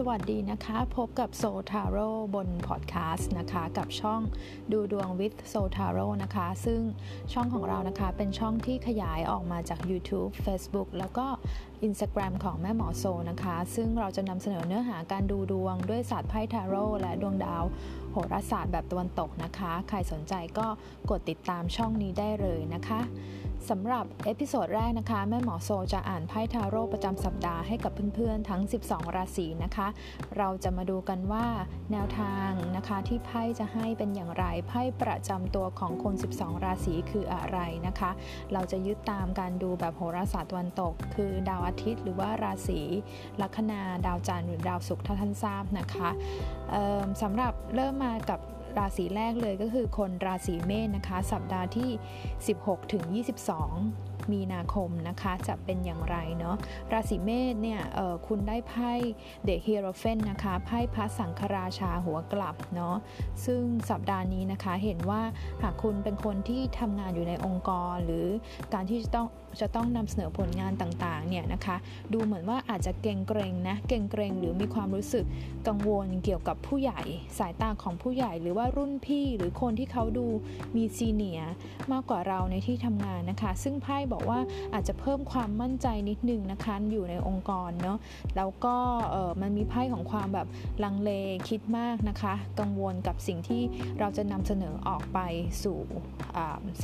[0.00, 4.20] สวัสดีนะคะ พบกับโซทาโร่บนพอดแคสต์นะคะ กับช่อง
[4.72, 6.80] ดูดวง with โซทาโร่นะคะ ซึ่ง
[7.32, 11.26] ช่องของเรานะคะเป็นช่องที่ขยายออกมาจาก YouTube Facebook แล้วก็
[11.86, 17.64] Instagram ของแม่หมอโซนะคะ ซึ่งเราจะนำเสนอเนื้อหาการดูดวงด้วยศาสตร์ไพ่ทาโร่และดวงดาว
[18.12, 20.66] โหราศาสตร์แบบตะวันตกนะคะ ใครสนใจก็
[21.10, 23.00] กดติดตามช่องนี้ได้เลยนะคะ
[23.70, 29.88] สำหรับ episode แรกนะคะ แม่หมอโซจะอ่านไพ่ทาโร่ประจำสัปดาห์ให้กับเพื่อนๆ ทั้ง 12 ราศีนะคะ
[30.38, 31.46] เราจะมาดูกันว่า
[31.92, 38.10] แนวทางนะคะที่ไพ่จะให้เป็นอย่างไรไพ่ประจำตัวของคน 12 ราศีคืออะไรนะคะ
[38.52, 42.80] เราจะยึดตามการดูแบบโหราศาสตร์ตะวันตก คือดาวอาทิตย์หรือว่าราศี
[43.40, 46.10] ลัคนาดาวจันทร์หรือดาวศุกร์ถ้าท่านทราบนะคะ
[47.22, 48.40] สำหรับเริ่มมากับ
[48.78, 51.90] ราศีแรกเลยก็คือคนราศีเมษนะคะ สัปดาห์ที่
[52.36, 53.04] 16ถึง
[54.32, 56.56] มีนาคมนะคะจะเป็นอย่างไรเนาะ
[56.92, 57.80] ราศีเมษเนี่ย
[58.26, 58.92] คุณได้ไพ่
[59.44, 62.96] The Hierophant นะคะไพ่พระสังฆราชาหัวกลับเนาะ
[63.44, 65.22] ซึ่งสัปดาห์นี้นะคะเห็นว่า
[65.62, 68.26] หากคุณเป็นคนที่ทำงานอยู่ในองค์กร หรือ
[68.74, 69.26] การที่จะต้อง
[69.60, 71.76] จะต้องนำเสนอผลงานต่างๆเนี่ยนะคะ
[72.12, 75.24] ดูเหมือนว่าอาจจะเกรงเกรงนะเกรงเกรงหรือมีความรู้สึก
[75.68, 77.00] กังวลเกี่ยวกับผู้ใหญ่
[77.38, 80.26] สายตาของผู้ใหญ่ หรือว่ารุ่นพี่หรือคนที่เขาดู
[80.76, 81.40] มีซีเนีย
[81.92, 84.40] มากกว่าเราในที่ทำงานนะคะ ซึ่งไพ่บอกอกว่า
[84.74, 87.98] อาจจะเพิ่มความมั่นใจนิดนึงนะคะอยู่ในองค์กรเนาะ
[88.36, 88.76] แล้วก็
[89.40, 90.46] มันมีไพ่ของความแบบ
[90.84, 91.10] ลังเล
[91.48, 93.62] คิดมากนะคะ กังวลกับสิ่งที่
[94.00, 95.18] เราจะนำเสนอออกไป
[95.62, 95.78] สู่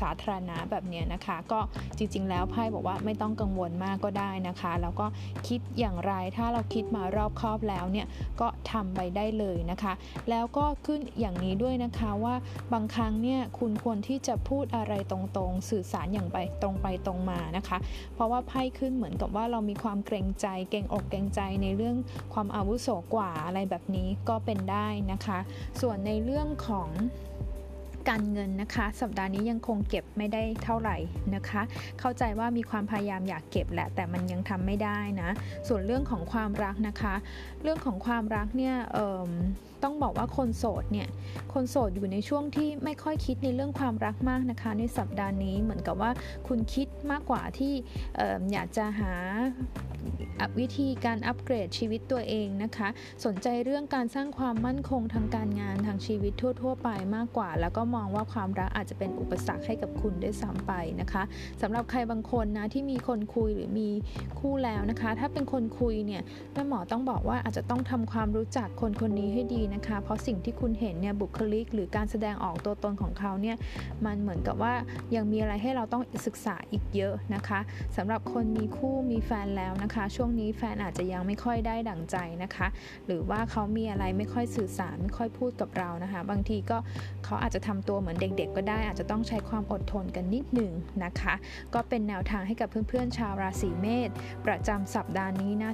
[0.00, 1.60] สาธารณะแบบนี้นะคะ ก็
[1.96, 5.06] จริง ๆ แล้วไพ่บอกว่าไม่ต้องกังวลมากก็ได้นะคะ แล้วก็
[5.48, 8.06] คิดอย่างไรถ้าเราคิดมารอบครอบแล้วเนี่ย
[8.40, 9.92] ก็ทำไปได้เลยนะคะ
[10.30, 12.34] แล้วก็ขึ้นอย่างนี้ด้วยนะคะว่า
[12.72, 17.78] บางครั้งเนี่ยคุณควรที่จะพูดอะไรตรงๆ สื่อสารอย่างไปตรงไปตรงมานะคะ
[18.14, 21.96] เพราะว่าไพ่ขึ้นเหมือนกับว่าเรามีความเกรงใจ เกรงอกเกรงใจในเรื่อง
[22.34, 25.38] ความอาวุโสกว่าอะไรแบบนี้ก็เป็นได้นะคะ
[25.80, 26.88] ส่วนในเรื่องของ
[28.10, 30.96] การเงินนะคะ สัปดาห์นี้ยังคงเก็บไม่ได้เท่าไหร่
[31.34, 31.62] นะคะ
[32.00, 35.30] เข้าใจว่ามีความพยายามอยากเก็บแหละแต่มันยังทำไม่ได้นะ
[35.68, 37.14] ส่วนเรื่องของความรักนะคะ
[37.62, 38.74] เรื่องของความรักเนี่ย
[39.84, 41.08] ต้องบอกว่าคนโสดเนี่ย
[41.52, 46.10] คนโสดอยู่ในช่วงที่ไม่ค่อยคิดในเรื่องความรักมากนะคะ ในสัปดาห์นี้เหมือนกับว่า
[46.48, 47.72] คุณคิดมากกว่าที่
[48.52, 49.12] อยากจะหา
[50.58, 52.88] วิธีการอัปเกรดชีวิตตัวเองนะคะ
[53.24, 56.32] สนใจเรื่องการสร้างความมั่นคงทางการงานทางชีวิต
[56.62, 61.22] ทั่ว ๆ ไปมากกว่า แล้วก็มองว่าความรักอาจจะเป็นอุปสรรคให้กับคุณด้วยซ้ำไปนะคะ
[61.62, 63.88] สำหรับใครบางคนนะที่มีคนคุยหรือมี
[64.40, 66.22] คู่แล้วนะคะ ถ้าเป็นคนคุยเนี่ย
[66.52, 73.56] แม่หมอต้องบอกว่าอาจจะต้องทำความรู้จักคนคนนี้ให้ดีนะคะ เพราะสิ่งที่คุณเห็นเนี่ยบุคลิก หรือการแสดงออกตัวตนของเขาเนี่ย
[74.06, 74.74] มันเหมือนกับว่า
[75.14, 77.60] ยังมีอะไรให้เราต้องศึกษาอีกเยอะนะคะ
[77.96, 82.66] สำหรับคนมีคู่มีแฟนแล้วนะคะ ช่วงนี้แฟนอาจจะยังไม่ค่อยได้ดั่งใจนะคะ
[83.06, 86.78] หรือว่าเขามีอะไรไม่ค่อยสื่อสารไม่ค่อยพูดกับเรานะคะ บางทีก็
[87.24, 90.72] เขาอาจจะทำตัวเหมือนเด็ก ๆ ก็ได้ อาจจะต้องใช้ความอดทนกันนิดหนึ่ง
[91.04, 91.34] นะคะ
[91.74, 94.10] ก็เป็นแนวทางให้กับเพื่อนๆชาวราศีเมษ
[94.46, 95.70] ประจำสัปดาห์นี้นะ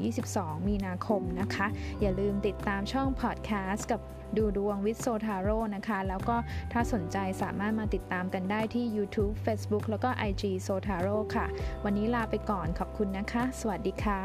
[0.00, 1.66] 16-22 มีนาคมนะคะ
[2.00, 4.00] อย่าลืมติดตามช่องพอดแคสต์กับ
[4.36, 6.36] ดูดวงวิโซทาโร่นะคะ แล้วก็
[6.72, 11.46] ถ้าสนใจสามารถมาติดตามกันได้ที่ YouTube Facebook แล้วก็ IG โซทาโร่ค่ะ
[11.84, 14.20] วันนี้ลาไปก่อนขอบคุณนะคะ สวัสดีค่ะ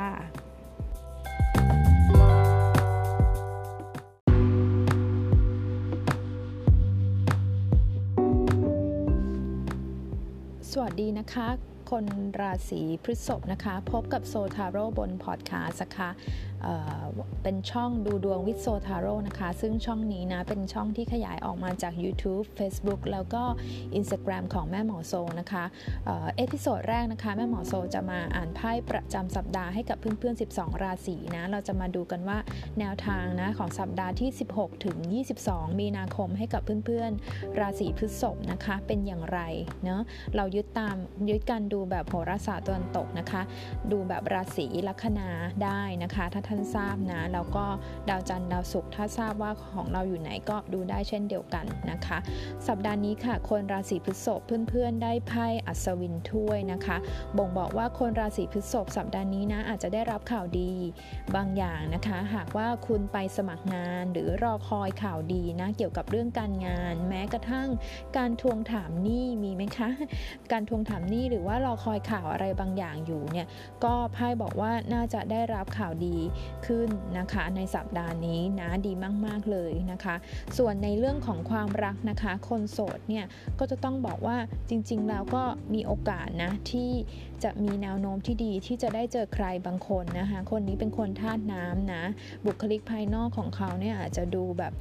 [10.75, 11.47] สวัสดีนะคะ
[11.91, 12.05] คน
[12.41, 16.09] ราศีพฤษภนะคะ พบกับโซทาโร่บนพอดแคสต์นะคะ
[17.43, 23.43] เป็นช่องดูดวงวิโซทาโร่นะคะ ซึ่งช่องนี้นะ เป็นช่องที่ขยายออกมาจาก YouTube Facebook แล้วก็
[23.99, 25.63] Instagram ของแม่หมอโซนะคะ
[26.37, 32.37] episode แรกนะคะ แม่หมอโซจะมาอ่านไพ่ประจำสัปดาห์ให้กับเพื่อนๆ 12 ราศีนะ เราจะมาดูกันว่า
[32.79, 34.97] แนวทางนะของสัปดาห์ที่ 16 ถึง
[35.37, 39.39] 22 มีนาคมให้กับเพื่อนๆ ราศีพฤษภนะคะ เป็นอย่างไร
[39.83, 40.01] เนาะ
[40.35, 40.95] เรายึดตาม
[41.29, 43.41] ยึดการดูแบบโหราศาสตร์ตะวันตกนะคะ
[43.91, 45.29] ดูแบบราศีลัคนา
[45.63, 47.65] ได้นะคะถ้าท่านทราบนะแล้วก็
[48.09, 52.17] ดาวจันทร์ดาวศุกร์ถ้าทราบว่าของเราอยู่ไหนก็ดูได้เช่นเดียวกันนะคะ
[52.67, 56.97] สัปดาห์นี้ค่ะ คนราศีพฤษภเพื่อนๆ ได้ไพ่อัศวินถ้วยนะคะ
[57.37, 60.71] บ่งบอกว่าคนราศีพฤษภสัปดาห์นี้นะอาจจะได้รับข่าวดี
[61.35, 67.69] บางอย่างนะคะ หากว่าคุณไปสมัครงานหรือรอคอยข่าวดีนะเกี่ยวกับเรื่องการงาน แม้กระทั่ง
[68.17, 69.89] การทวงถามหนี้มีไหมคะ
[70.51, 73.47] การทวงถามหนี้หรือว่ารอคอยข่าวอะไรบางอย่างอยู่เนี่ย
[73.83, 76.17] ก็ไพ่บอกว่าน่าจะได้รับข่าวดี
[76.65, 78.93] ขึ้นนะคะในสัปดาห์นี้นะดี
[79.25, 80.15] มาก ๆ เลยนะคะ
[80.57, 83.25] ส่วนในเรื่องของความรักนะคะ คนโสดเนี่ย
[83.59, 84.37] ก็จะต้องบอกว่า
[84.69, 85.43] จริง ๆ แล้วก็
[85.73, 86.91] มีโอกาสนะที่
[87.43, 92.03] จะมีแนวโน้มที่ดีที่จะได้เจอใครบางคนนะคะ คนนี้เป็นคนธาตุน้ำนะ
[92.45, 94.73] บุคลิกภายนอกของเขาเนี่ยอาจจะดูแบบ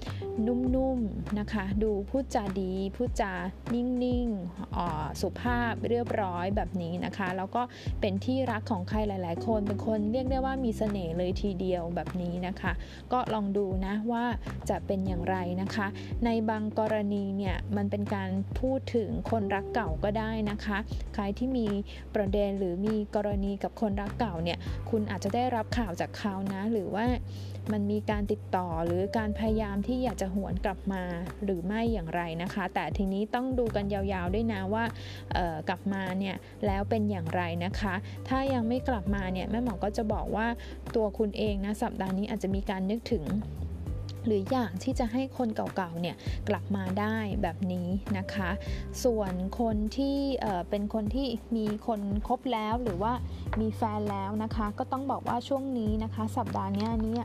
[0.47, 3.33] นุ่มๆนะคะ ดูพูดจาดี พูดจา
[3.75, 7.63] นิ่งๆสุภาพเรียบร้อยแบบนี้นะคะ แล้วก็
[8.01, 12.73] เป็นที่รักของใครหลาย ๆ คน เป็นคนเรียกได้ว่ามีเสน่ห์เลยทีเดียวแบบนี้นะคะ
[13.13, 14.25] ก็ลองดูนะว่า
[14.71, 15.87] จะเป็นอย่างไรนะคะ
[16.25, 18.31] ในบางกรณีเนี่ยมันเป็นการ
[18.61, 20.79] พูดถึงคนรักเก่าก็ได้นะคะ
[21.15, 21.67] ใครที่มี
[22.15, 24.59] ประเด็นหรือมีกรณีกับคนรักเก่าเนี่ย
[24.91, 27.07] คุณอาจจะได้รับข่าวจากเขานะ หรือว่า
[27.73, 31.03] มันมีการติดต่อหรือการพยายามที่อยากจะหวนกลับมา
[31.45, 34.85] หรือไม่อย่างไรนะคะ แต่ทีนี้ต้องดูกันยาวๆด้วยนะว่า
[35.69, 36.37] กลับมาเนี่ย
[36.67, 37.95] แล้วเป็นอย่างไรนะคะ
[38.29, 40.47] ถ้ายังไม่กลับมาเนี่ยแม่หมอก็จะบอกว่า
[40.95, 43.25] ตัวคุณเองนะสัปดาห์นี้อาจจะมีการนึกถึง
[44.27, 46.17] หรืออยากที่จะให้คนเก่าๆเนี่ย
[46.49, 47.89] กลับมาได้แบบนี้
[48.19, 48.51] นะคะ
[49.05, 50.17] ส่วนคนที่
[50.71, 51.27] เป็นคนที่
[51.57, 53.13] มีคนคบแล้วหรือว่า
[53.61, 57.19] มีแฟนแล้วนะคะ ก็ต้องบอกว่าช่วงนี้นะคะ สัปดาห์นี้นี้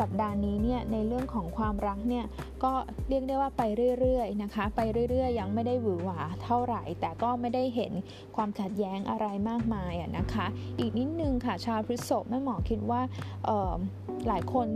[0.00, 2.24] สัปดาห์นี้เนี่ยในเรื่องของความรักเนี่ย
[2.64, 2.72] ก็
[3.08, 3.62] เรียกได้ว่าไป
[4.00, 7.92] เรื่อยๆนะคะ ไปเรื่อยๆ ยังไม่ได้หวือหวาเท่าไหร่ แต่ก็ไม่ได้เห็น
[8.36, 10.46] ความขัดแย้งอะไรมากมายนะคะ
[10.78, 13.00] อีกนิดนึงค่ะชาวพฤษภแม่หมอคิดว่า
[14.28, 14.68] หลายคน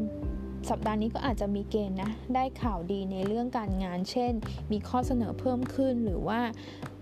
[0.70, 4.32] สัปดาห์นี้ก็อาจจะมีเกณฑ์นะได้ข่าวดีในเรื่องการงาน เช่น
[4.72, 6.40] มีข้อเสนอเพิ่มขึ้นหรือว่า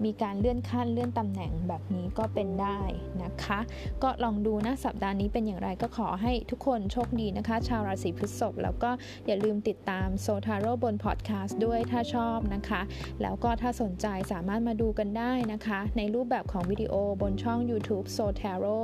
[0.04, 2.80] มีการเลื่อนขั้นเลื่อนตำแหน่งแบบนี้ก็เป็นได้
[3.22, 3.60] นะคะ
[4.02, 8.90] ก็ลองดูนะสัปดาห์นี้เป็นอย่างไรก็ขอให้ทุกคนโชคดีนะคะ ชาวราศีพฤษภแล้วก็
[9.26, 12.80] อย่าลืมติดตามโซทาโร่บนพอดแคสต์ด้วยถ้าชอบนะคะ
[13.22, 18.80] แล้วก็ถ้าสนใจสามารถมาดูกันได้นะคะ ในรูปแบบของวิดีโอบนช่อง YouTube s o t a r o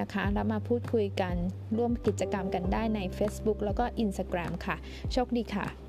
[0.00, 1.34] นะคะแล้วมาพูดคุยกัน
[1.76, 4.16] ร่วมกิจกรรมกันได้ใน Facebook แล้วก็ Instagram
[4.66, 4.76] ค่ะ
[5.12, 5.87] โชคดีค่ะ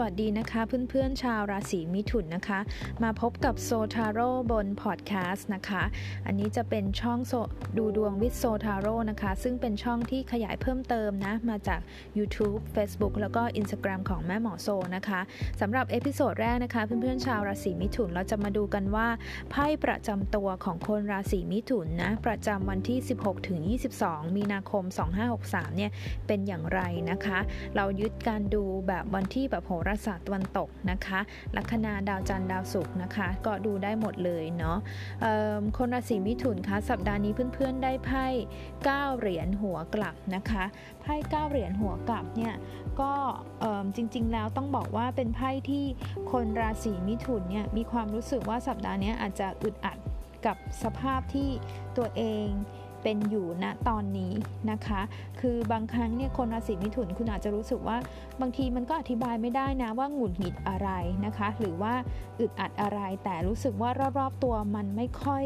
[0.00, 2.60] สวัสดีนะคะเพื่อนๆชาวราศีมิถุนนะคะ
[3.02, 5.82] มาพบกับโซทาโร่บนพอดแคสต์นะคะ
[6.26, 7.18] อันนี้จะเป็นช่อง
[7.78, 11.80] ดูดวง with โซทาโร่นะคะ ซึ่งเป็นช่องที่ขยายเพิ่มเติมนะ มาจาก
[12.18, 15.20] YouTube Facebook แล้วก็ Instagram ของแม่หมอโซนะคะ
[15.60, 19.08] สำหรับ episode แรกนะคะ เพื่อนๆชาวราศีมิถุนเราจะมาดูกันว่า
[19.50, 23.60] ไพ่ประจำตัวของคนราศีมิถุนนะประจำวันที่ 16ถึง
[23.98, 24.84] 22 มีนาคม
[25.30, 25.90] 2563เนี่ย
[26.26, 26.80] เป็นอย่างไร
[27.10, 27.38] นะคะ
[27.76, 31.20] เรายึดการดูแบบวันที่แบบโหราศาสตร์ตะวันตกนะคะ
[31.56, 34.78] ลัคนาดาวจันทร์ดาวศุกร์นะคะ ก็ดูได้หมดเลยเนาะ
[35.76, 38.26] คนราศีมิถุนคะสัปดาห์นี้เพื่อนๆได้ไพ่
[38.72, 40.64] 9เหรียญหัวกลับนะคะ
[41.00, 42.54] ไพ่9เหรียญหัวกลับเนี่ย
[43.00, 43.12] ก็
[43.96, 45.84] จริงๆแล้วต้องบอกว่าเป็นไพ่ที่
[46.32, 49.98] คนราศีมิถุนเนี่ยมีความรู้สึกว่าสัปดาห์นี้อาจจะอึดอัด
[50.46, 51.48] กับสภาพที่
[51.96, 52.48] ตัวเอง
[53.02, 54.32] เป็นอยู่ณตอนนี้
[54.70, 55.00] นะคะ
[55.40, 57.96] คือบางครั้งเนี่ยคนราศีมิถุนคุณอาจจะรู้สึกว่า
[58.40, 60.90] บางทีมันก็อธิบายไม่ได้นะว่าหงุดหงิดอะไร
[61.24, 61.94] นะคะ หรือว่า
[62.40, 65.44] อึดอัดอะไร แต่รู้สึกว่ารอบๆตัวมันไม่ค่อย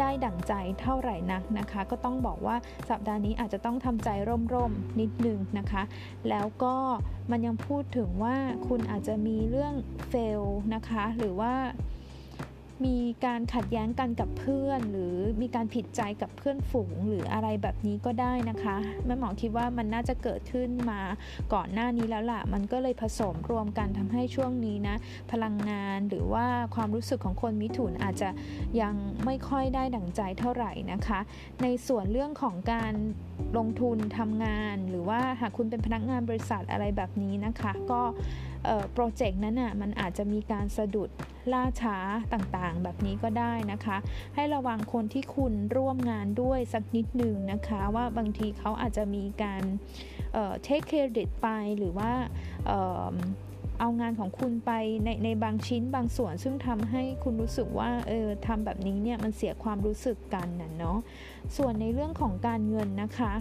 [0.00, 2.56] ได้ดั่งใจเท่าไหร่นักนะคะ ก็ต้องบอกว่า
[2.90, 4.08] สัปดาห์นี้อาจจะต้องทำใจ
[4.52, 5.82] ร่มๆนิดนึงนะคะ
[6.28, 6.74] แล้วก็
[7.30, 8.36] มันยังพูดถึงว่า
[8.68, 9.74] คุณอาจจะมีเรื่อง
[10.08, 10.42] เฟล
[10.74, 11.54] นะคะ หรือว่า
[12.86, 21.00] มีการขัดแย้งกันกับเพื่อน หรือมีการผิดใจกับเพื่อนฝูงหรืออะไรแบบนี้ก็ได้นะคะแม่หมอคิดว่ามันน่าจะเกิดขึ้นมา
[21.54, 24.96] ก่อนหน้านี้แล้วล่ะ มันก็เลยผสมรวมกันทำให้ช่วงนี้นะ
[25.32, 28.30] พลังงานหรือว่าความรู้สึกของคนมิถุนอาจจะ
[28.80, 28.94] ยัง
[29.24, 31.20] ไม่ค่อยได้ดั่งใจเท่าไหร่นะคะ
[31.62, 32.94] ในส่วนเรื่องของการ
[33.58, 38.02] ลงทุนทำงาน หรือว่าหากคุณเป็นพนักงานบริษัทอะไรแบบนี้นะคะ ก็
[38.92, 41.10] โปรเจกต์นั้นน่ะมันอาจจะมีการสะดุด
[41.52, 41.96] ล่าช้า
[42.32, 43.96] ต่างๆ แบบนี้ก็ได้นะคะ
[44.34, 49.62] ให้ระวังคนที่คุณร่วมงานด้วยสักนิดหนึ่งนะคะ ว่าบางทีเขาอาจจะมีการ
[50.62, 51.48] เทคเครดิตไป
[51.78, 52.10] หรือว่า
[53.80, 54.72] เอางานของคุณไป
[55.04, 60.98] ในในบางชิ้นบางส่วน ซึ่งทำให้คุณรู้สึกว่าเออทำแบบนี้เนี่ยมันเสียความรู้สึกกันนะเนาะ
[61.56, 63.32] ส่วนในเรื่องของการเงินนะคะ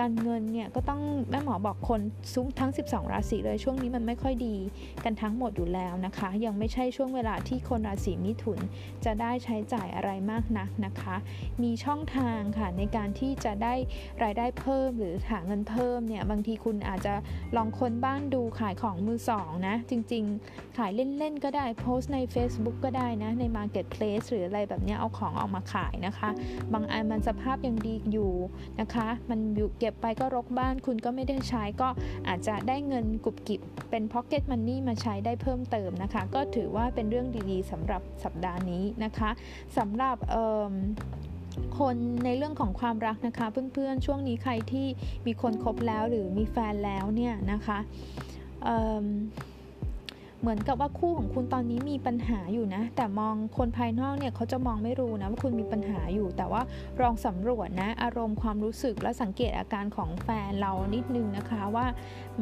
[0.00, 1.00] การเงินเนี่ยก็ต้อง
[1.30, 2.00] แม่หมอบอกคน
[2.32, 4.56] ซุ้มทั้ง 12 ราศีเลยช่วงนี้มันไม่ค่อยดี
[5.04, 8.58] กันทั้งหมดอยู่แล้วนะคะ ยังไม่ใช่ช่วงเวลาที่คนราศีมิถุน
[9.04, 11.16] จะได้ใช้จ่ายอะไรมากนักนะคะ
[11.62, 13.74] มีช่องทางค่ะในการที่จะได้
[14.22, 17.14] รายได้เพิ่มหรือหาเงินเพิ่มเนี่ยบางทีคุณอาจจะ
[17.56, 26.30] ลองค้นบ้านดูขายของมือสองนะ จริงๆ ขายเล่นๆก็ได้โพสต์ใน Facebook ก็ได้นะใน Marketplace หรืออะไรแบบนี้เอาของออกมาขายนะคะ
[26.72, 28.32] บางอันมันสภาพพยังดีอยู่
[28.80, 31.88] นะคะ มันอยู่เก็บไปก็รกบ้านคุณก็ไม่ได้ใช้ก็
[32.28, 39.30] อาจจะได้เงินกุบกิบเป็น pocket money มาใช้ได้เพิ่มเติมนะคะ ก็ถือว่าเป็นเรื่องดีๆสำหรับสัปดาห์นี้นะคะ
[39.78, 40.16] สำหรับ
[41.78, 44.86] คนในเรื่องของความรักนะคะเพื่อนๆช่วงนี้ใครที่
[45.26, 47.78] มีคนคบแล้วหรือมีแฟนแล้วเนี่ยนะคะ
[50.46, 56.62] เหมือนกับว่าคู่ของคุณตอนนี้มีปัญหาอยู่นะ แต่มองคนภายนอกเนี่ยเขาจะมองไม่รู้นะว่าคุณมีปัญหาอยู่ แต่ว่า
[57.00, 61.86] ลองสำรวจนะ อารมณ์ความรู้สึกและสังเกตอาการของแฟนเรานิดนึงนะคะว่า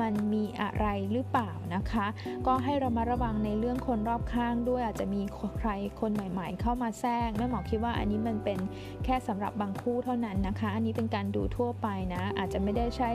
[0.01, 2.07] มันมีอะไรหรือเปล่านะคะ
[2.47, 5.23] ก็ให้เรามาระวังในเรื่องคนรอบข้างด้วยอาจจะมี
[5.59, 5.69] ใคร
[6.01, 8.59] คนใหม่ ๆ เข้ามาแทรกแม่หมอคิดว่าอันนี้มันเป็น
[9.05, 13.11] แค่สำหรับบางคู่เท่านั้นนะคะ อันนี้เป็นการดูทั่วไปนะ อาจจะไม่ได้ใช่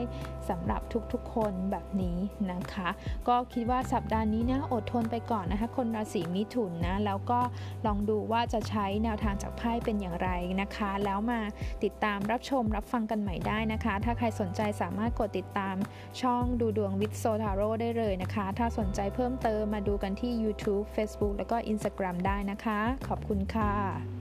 [0.48, 0.80] สำหรับ
[1.12, 2.18] ทุกๆคนแบบนี้
[2.52, 2.88] นะคะ
[3.28, 7.40] ก็คิดว่าสัปดาห์นี้นะอดทนไปก่อนนะคะ คนราศีมิถุนนะแล้วก็
[7.86, 10.28] ลองดูว่าจะใช้แนวทางจากไพ่เป็นอย่างไร
[10.60, 11.40] นะคะ แล้วมา
[11.84, 15.76] ติดตามรับชมรับฟังกันใหม่ได้นะคะ ถ้าใครสนใจสามารถกดติดตาม
[16.20, 24.19] ช่องดูดวงวิทโซทาโร่ได้เลยนะคะ ถ้าสนใจเพิ่มเติมมาดูกันที่ YouTube Facebook แล้วก็ Instagram ได้นะคะ ขอบคุณค่ะ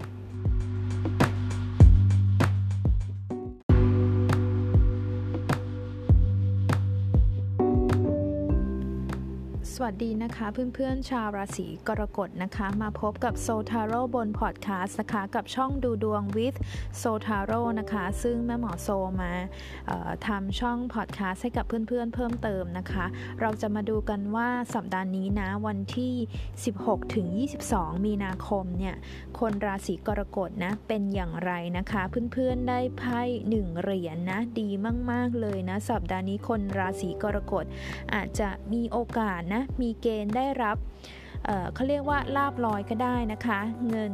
[9.82, 16.58] สวัสดีนะคะเพื่อนๆชาวราศีกรกฎนะคะ มาพบกับโซทาโร่บนพอดแคสต์นะคะกับช่องดูดวง with
[16.98, 18.90] โซทาโร่นะคะ ซึ่งแม่หมอโซ
[19.22, 19.32] มา
[20.28, 23.06] ทำช่องพอดแคสต์ให้กับเพื่อนๆเพิ่มเติมนะคะ
[23.42, 26.14] เราจะมาดูกันว่าสัปดาห์นี้นะ วันที่
[26.66, 27.28] 16ถึง
[27.66, 28.96] 22 มีนาคมเนี่ย
[29.40, 32.02] คนราศีกรกฎนะ เป็นอย่างไรนะคะ
[32.34, 34.70] เพื่อนๆได้ไพ่หนึ่งเหรียญนนะดี
[35.12, 37.66] มากๆเลยนะ สัปดาห์นี้คนราศีกรกฎ
[38.14, 40.78] อาจจะมีโอกาสนะมีเกณฑ์ได้รับ
[41.74, 43.60] เขาเรียกว่าลาบลอยก็ได้นะคะ
[43.90, 44.14] เงิน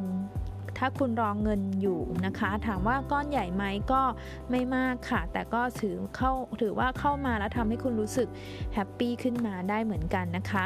[0.78, 4.02] ถ้าคุณรองเงินอยู่นะคะ ถามว่าก้อนใหญ่ไหมก็
[4.52, 8.28] ไม่มากค่ะ แต่ก็ถือเข้าถือว่าเข้ามาแล้วทำให้คุณรู้สึก
[8.74, 10.64] แฮปปี้ขึ้นมาได้เหมือนกันนะคะ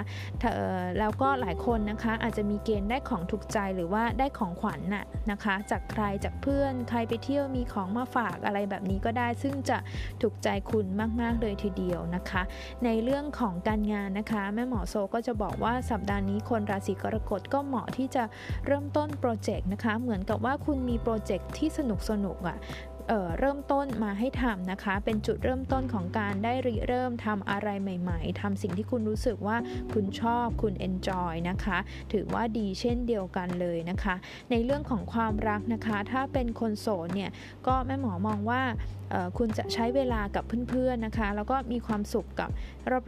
[1.00, 9.78] แล้วก็หลายคนนะคะอาจจะมีเกณฑ์ได้ของถูกใจหรือว่าได้ของขวัญน่ะนะคะ จากใครจากเพื่อนใครไปเที่ยวมีของมาฝากอะไรแบบนี้ก็ได้ ซึ่งจะ
[10.22, 10.86] ถูกใจคุณ
[11.22, 12.42] มาก ๆ เลยทีเดียวนะคะ
[12.86, 18.24] ในเรื่องของการงานนะคะ แม่หมอโซก็จะบอกว่าสัปดาห์นี้คนราศีกรกฎก็เหมาะที่จะ
[18.66, 22.58] เริ่มต้นโปรเจกต์นะคะเหมือนกับว่าคุณมีโปรเจกต์ที่สนุกสนุกอะ่ะ
[23.10, 29.58] เเริ่มต้นมาให้ทำนะคะ เป็นจุดเริ่มต้นของการได้ริเริ่มทำอะไรใหม่ ๆทำสิ่งที่คุณรู้สึกว่า
[29.94, 31.78] คุณชอบคุณเอนจอยนะคะ
[32.14, 34.16] ถือว่าดีเช่นเดียวกันเลยนะคะ
[34.52, 37.32] ในเรื่องของความรักนะคะ ถ้าเป็นคนโสดเนี่ย
[37.68, 38.62] ก็แม่หมอมองว่า
[39.38, 42.50] คุณจะใช้เวลากับเพื่อนๆนะคะ แล้วก็มีความสุขกับ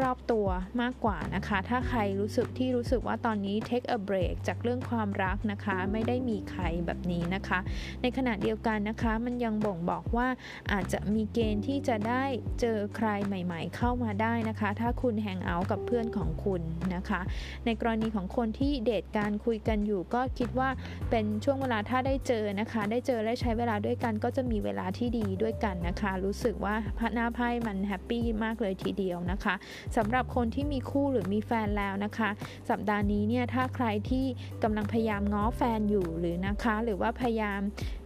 [0.04, 0.48] รอบๆตัว
[0.82, 7.60] มากกว่านะคะ ถ้าใครรู้สึกที่รู้สึกว่าตอนนี้ take a break จากเรื่องความรักนะคะ ไม่ได้มีใครแบบนี้นะคะ
[8.02, 10.28] ในขณะเดียวกันนะคะ มันยังบ่งบอกอกว่า
[10.72, 12.24] อาจจะมีเกณฑ์ที่จะได้
[12.62, 16.62] เจอใครใหม่ ๆ เข้ามาได้นะคะ ถ้าคุณแฮงเอาท์กับเพื่อนของคุณ
[16.96, 17.22] นะคะ
[17.66, 20.70] ในกรณีของคนที่เดทการคุยกันอยู่ก็คิดว่า
[21.10, 29.56] เป็นช่วงเวลาถ้าได้เจอนะคะ ได้เจอและใช้เวลาด้วยกันก็จะมีเวลาที่ดีด้วยกันนะคะ รู้สึกว่าเพราะหน้าไพ่มัน happy มากเลยทีเดียวนะคะ
[29.98, 32.30] สำหรับคนที่มีคู่หรือมีแฟนแล้วนะคะ
[32.70, 34.26] สัปดาห์นี้เนี่ยถ้าใครที่
[34.64, 37.62] กำลังพยายามง้อแฟนอยู่หรือนะคะ หรือว่าพยายาม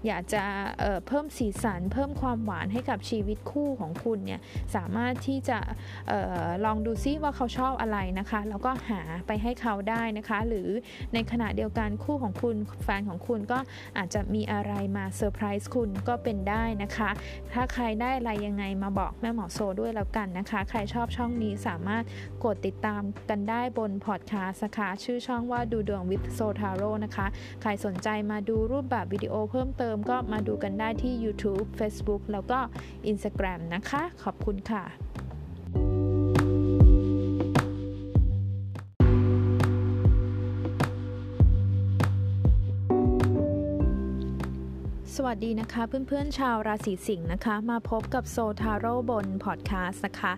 [0.07, 4.41] อยากจะเพิ่มสีสัน เพิ่มความหวานให้กับชีวิตคู่ของคุณเนี่ย
[4.75, 5.59] สามารถที่จะ
[6.11, 6.13] อ
[6.45, 10.69] อลองดูซิว่าเขาชอบอะไรนะคะ แล้วก็หาไปให้เขาได้นะคะ หรือ
[11.13, 13.59] ในขณะเดียวกันคู่ของคุณแฟนของคุณก็
[13.97, 17.09] อาจจะมีอะไรมาเซอร์ไพรส์คุณก็เป็นได้นะคะ
[17.53, 22.03] ถ้าใครได้อะไรยังไงมาบอกแม่หมอโซด้วยแล้วกันนะคะ ใครชอบช่องนี้สามารถ
[22.45, 27.27] กดติดตามกันได้บนพอดแคสต์นะคะชื่อช่องว่าดูดวง with โซทาโร่นะคะ
[27.61, 32.59] ใครสนใจมาดูรูปแบบวิดีโอเพิ่มเติมก็มาดูกันได้ที่ YouTube Facebook แล้วก็
[33.11, 34.83] Instagram นะคะ ขอบคุณค่ะ
[45.19, 50.33] สวัสดีนะคะเพื่อนๆชาวราศีสิงห์นะคะ มาพบกับโซทาโร่บนพอดแคสต์นะคะ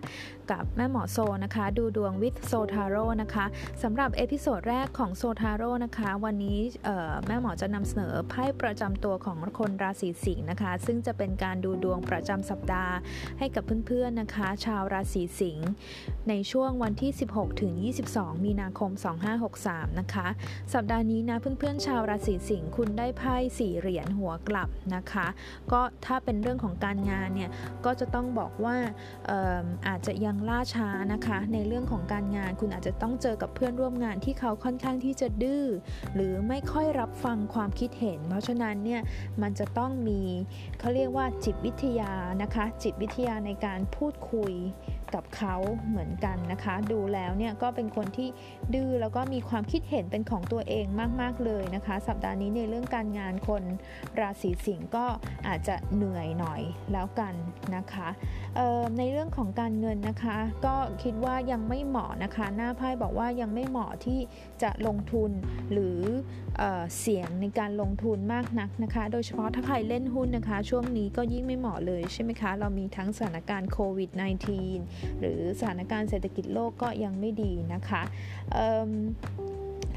[0.50, 3.46] กับแม่หมอโซนะคะ ดูดวง with โซทาโร่นะคะ
[3.82, 6.58] สำหรับ episode แรกของโซทาโร่นะคะ วันนี้
[7.26, 12.94] แม่หมอจะนำเสนอไพ่ประจำตัวของคนราศีสิงห์นะคะ ซึ่งจะเป็นการดูดวงประจำสัปดาห์
[13.38, 15.68] ให้กับเพื่อนๆนะคะ ชาวราศีสิงห์
[16.28, 17.72] ในช่วงวันที่ 16ถึง
[18.10, 18.90] 22 มีนาคม
[19.46, 20.26] 2563 นะคะ
[20.74, 25.26] สัปดาห์นี้นะเพื่อนๆชาวราศีสิงห์คุณได้ไพ่สี่เหรียญหัวกลับนะคะ
[25.72, 27.50] ก็ถ้าเป็นเรื่องของการงานเนี่ย
[27.84, 28.76] ก็จะต้องบอกว่า
[29.88, 35.64] อาจจะยังล่าช้านะคะ ในเรื่องของการงานคุณอาจจะต้องเจอกับเพื่อนร่วมงานที่เขาค่อนข้างที่จะดื้อ
[36.14, 39.00] หรือไม่ค่อยรับฟังความคิดเห็น เพราะฉะนั้นเนี่ย
[39.42, 40.20] มันจะต้องมี
[40.78, 44.52] เขาเรียกว่าจิตวิทยานะคะ จิตวิทยาในการพูดคุย
[45.14, 45.54] กับเขา
[45.88, 48.28] เหมือนกันนะคะ ดูแล้วเนี่ยก็เป็นคนที่
[48.74, 50.86] ดื้อแล้วก็มีความคิดเห็นเป็นของตัวเอง
[51.20, 53.62] มาก ๆ เลยนะคะ สัปดาห์นี้ในเรื่องการงานคน
[54.20, 55.06] ราศีสิงห์ก็
[55.46, 56.62] อาจจะเหนื่อยหน่อย
[56.92, 57.34] แล้วกัน
[57.76, 58.08] นะคะ
[58.98, 64.18] ในเรื่องของการเงินนะคะ ก็คิดว่ายังไม่เหมาะนะคะ หน้าไพ่บอกว่ายังไม่เหมาะที่
[64.62, 65.30] จะลงทุน
[65.72, 65.98] หรือ
[66.58, 66.62] เอ
[67.00, 78.02] เสี่ยงในการลงทุนมากนักนะคะ โดยเฉพาะถ้าใครเล่นหุ้นนะคะ ช่วงนี้ก็ยิ่งไม่เหมาะเลยใช่ไหมคะ เรามีทั้งสถานการณ์โควิด -19 หรือสถานการณ์เศรษฐกิจโลกก็ยังไม่ดีนะคะ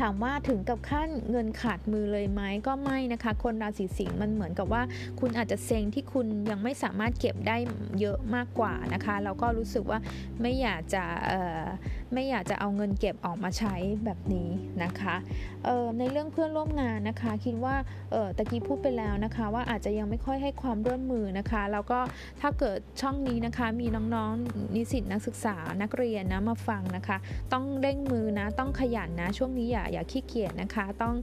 [0.01, 4.81] ถามว่าถึงกับขั้นเงินขาดมือเลยไหมก็ไม่นะคะ คนราศีสิงห์มันเหมือนกับว่า
[5.19, 7.57] คุณอาจจะเซ็งที่คุณยังไม่สามารถเก็บได้
[7.99, 9.99] เยอะมากกว่านะคะแล้วก็รู้สึกว่า
[10.41, 11.03] ไม่อยากจะ
[12.13, 14.49] ไม่อยากจะเอาเงินเก็บออกมาใช้แบบนี้
[14.83, 15.15] นะคะ
[15.99, 17.75] ในเรื่องเพื่อนร่วมงานนะคะ คิดว่า
[18.37, 21.99] ตะกี้พูดไปแล้วนะคะ ว่าอาจจะยังไม่ค่อยให้ความร่วมมือนะคะ แล้วก็
[22.41, 27.17] ถ้าเกิดช่องนี้นะคะ มีน้องๆนิสิตนักศึกษานักเรียนนะมาฟังนะคะ
[27.53, 31.15] ต้องเร่งมือนะต้องขยันนะช่วงนี้อย่าอย่าขี้เกียจนะคะ ต้อง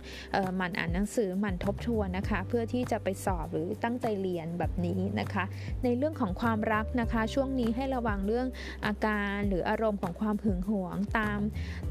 [0.57, 5.45] หมั่นอ่านหนังสือหมั่นทบทวนนะคะ เพื่อที่จะไปสอบหรือตั้งใจเรียนแบบนี้นะคะ
[5.85, 8.47] ในเรื่องของความรักนะคะ ช่วงนี้ให้ระวังเรื่อง
[8.87, 11.41] อาการหรืออารมณ์ของความหึงหวงตาม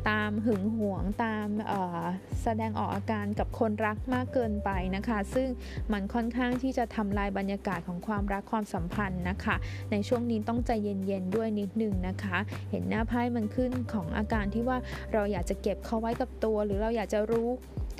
[0.09, 1.47] ตามหึงหวงตาม
[2.43, 5.47] แสดงออกอาการกับคนรักมากเกินไปนะคะ ซึ่ง
[5.93, 9.55] มันค่อนข้างที่จะทำลายบรรยากาศของความรักความสัมพันธ์นะคะ
[9.91, 12.37] ในช่วงนี้ต้องใจเย็นๆด้วยนิดนึงนะคะ
[12.71, 14.77] เห็นหน้าไพ่มันขึ้นของอาการที่ว่า
[15.13, 17.49] เราอยากจะเก็บเขาไว้กับตัว หรือเราอยากจะรู้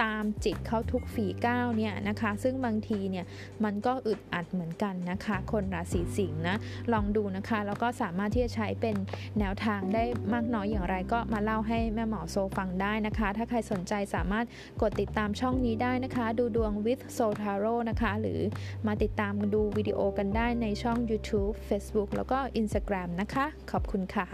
[0.03, 3.25] ตามจิตเขาทุกฝีก้าวเนี่ยนะคะ ซึ่งบางทีเนี่ย
[3.63, 6.55] มันก็อึดอัดเหมือนกันนะคะ คนราศีสิงห์นะ
[6.93, 8.95] ลองดูนะคะ แล้วก็สามารถที่จะใช้เป็น
[9.39, 14.45] แนวทางได้มากน้อยอย่างไรก็มาเล่าให้แม่หมอโซฟังได้นะคะ ถ้าใครสนใจสามารถ
[14.81, 18.39] กดติดตามช่องนี้ได้นะคะ ดูดวง with soltaro นะคะ หรือ
[18.87, 24.27] มาติดตามดูวิดีโอกันได้ในช่อง YouTube Facebook แล้วก็ Instagram นะคะ ขอบคุณค่ะ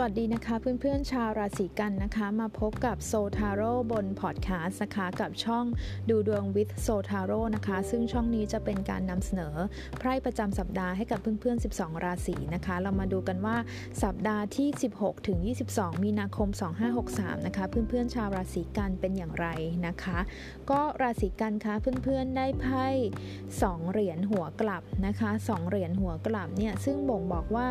[0.00, 5.64] วัสดีนะคะเพื่อนๆชาวราศีกันนะคะ มาพบกับโซทาโร่บนพอดแคสต์นะคะกับช่อง
[6.08, 9.54] ดูดวงวิ h โซทาโร่นะคะ ซึ่งช่องนี้จะเป็นการนำเสนอ
[9.98, 13.56] ไพ่ประจำสัปดาห์ให้กับเพื่อนๆ 12 ราศีนะคะ เรามาดูกันว่า
[14.02, 15.38] สัปดาห์ที่ 16 ถึง
[15.70, 16.48] 22 มีนาคม
[16.98, 19.46] 2563 นะคะ เพื่อนๆชาวราศีกันเป็นอย่างไร
[19.86, 20.18] นะคะ
[20.70, 22.86] ก็ราศีกันคะเพื่อนๆได้ไพ่
[23.38, 27.66] 2เหรียญหัวกลับนะคะ2เหรียญหัวกลับเนี่ยซึ่งบ่งบอกว่า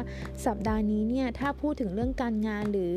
[0.45, 2.95] สัปดาห์นี้เนี่ยถ้าพูดถึงเรื่องการงานหรือ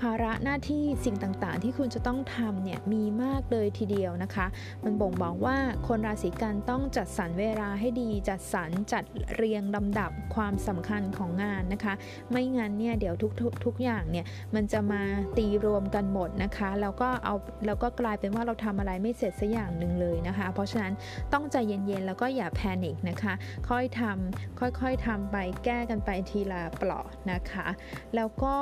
[0.00, 4.46] ภาระหน้าที่สิ่งต่างๆ ที่คุณจะต้องทำเนี่ยมีมากเลยทีเดียวนะคะ
[4.84, 5.56] มันบ่งบอกว่า
[5.88, 11.94] คนราศีกันต้องจัดสรรเวลาให้ดีจัดสรรจัดเรียงลำดับความสำคัญของงานนะคะ
[12.30, 13.32] ไม่งั้นเนี่ยเดี๋ยวทุก
[13.64, 15.02] ทุกอย่างเนี่ยมันจะมา
[15.38, 17.34] ตีรวมกันหมดนะคะ แล้วก็เอา
[17.66, 20.92] แล้วก็กลายเป็นว่าเราทำอะไรไม่เสร็จสักอย่างหนึ่งเลยนะคะ เพราะฉะนั้น
[21.32, 23.34] ต้องใจเย็นๆ แล้วก็อย่าแพนิคนะคะ
[23.68, 27.68] ค่อยทำค่อยๆทำไปแก้กันไปทีละเปลาะนะคะ
[28.16, 28.54] แล้วก็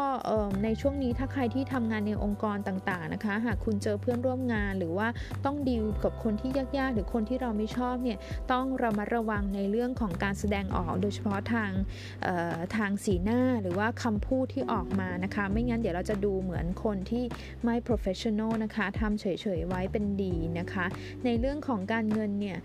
[0.65, 5.09] ในช่วงนี้ถ้าใครที่ทำงานในองค์กรต่างๆนะคะ หากคุณเจอเพื่อนร่วมงานหรือว่า
[5.45, 8.19] ต้องดีลกับคนที่ยากๆ หรือคนที่เราไม่ชอบเนี่ย
[8.53, 11.71] ต้องระมัดระวังในเรื่องของการแสดงออก โดยเฉพาะทาง
[12.77, 17.25] ทางสีหน้าหรือว่าคำพูดที่ออกมานะคะ ไม่งั้นเดี๋ยวเราจะดูเหมือนคนที่
[17.65, 19.27] ไม่ professional นะคะทำเฉ
[19.59, 20.65] ยๆไว้เป็นดีนะคะ
[21.24, 22.59] ในเรื่องของการเงินเนี่ย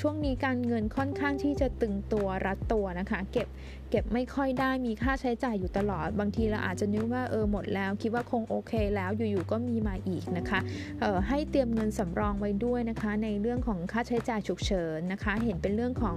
[0.00, 3.48] ช่วงนี้การเงินค่อนข้างที่จะตึงตัวรัดตัวนะคะ เก็บ
[3.92, 10.60] เก็บไม่ค่อยได้มีค่าใช้จ่ายอยู่ตลอด บางทีเราอาจจะนึกว่าเออหมดแล้ว คิดว่าคงโอเคแล้วอยู่ๆก็มีมาอีกนะคะ
[11.00, 16.16] เออให้เตรียมเงินสำรองไว้ด้วยนะคะ ในเรื่องของค่าใช้จ่ายฉุกเฉินนะคะ เห็นเป็นเรื่องของ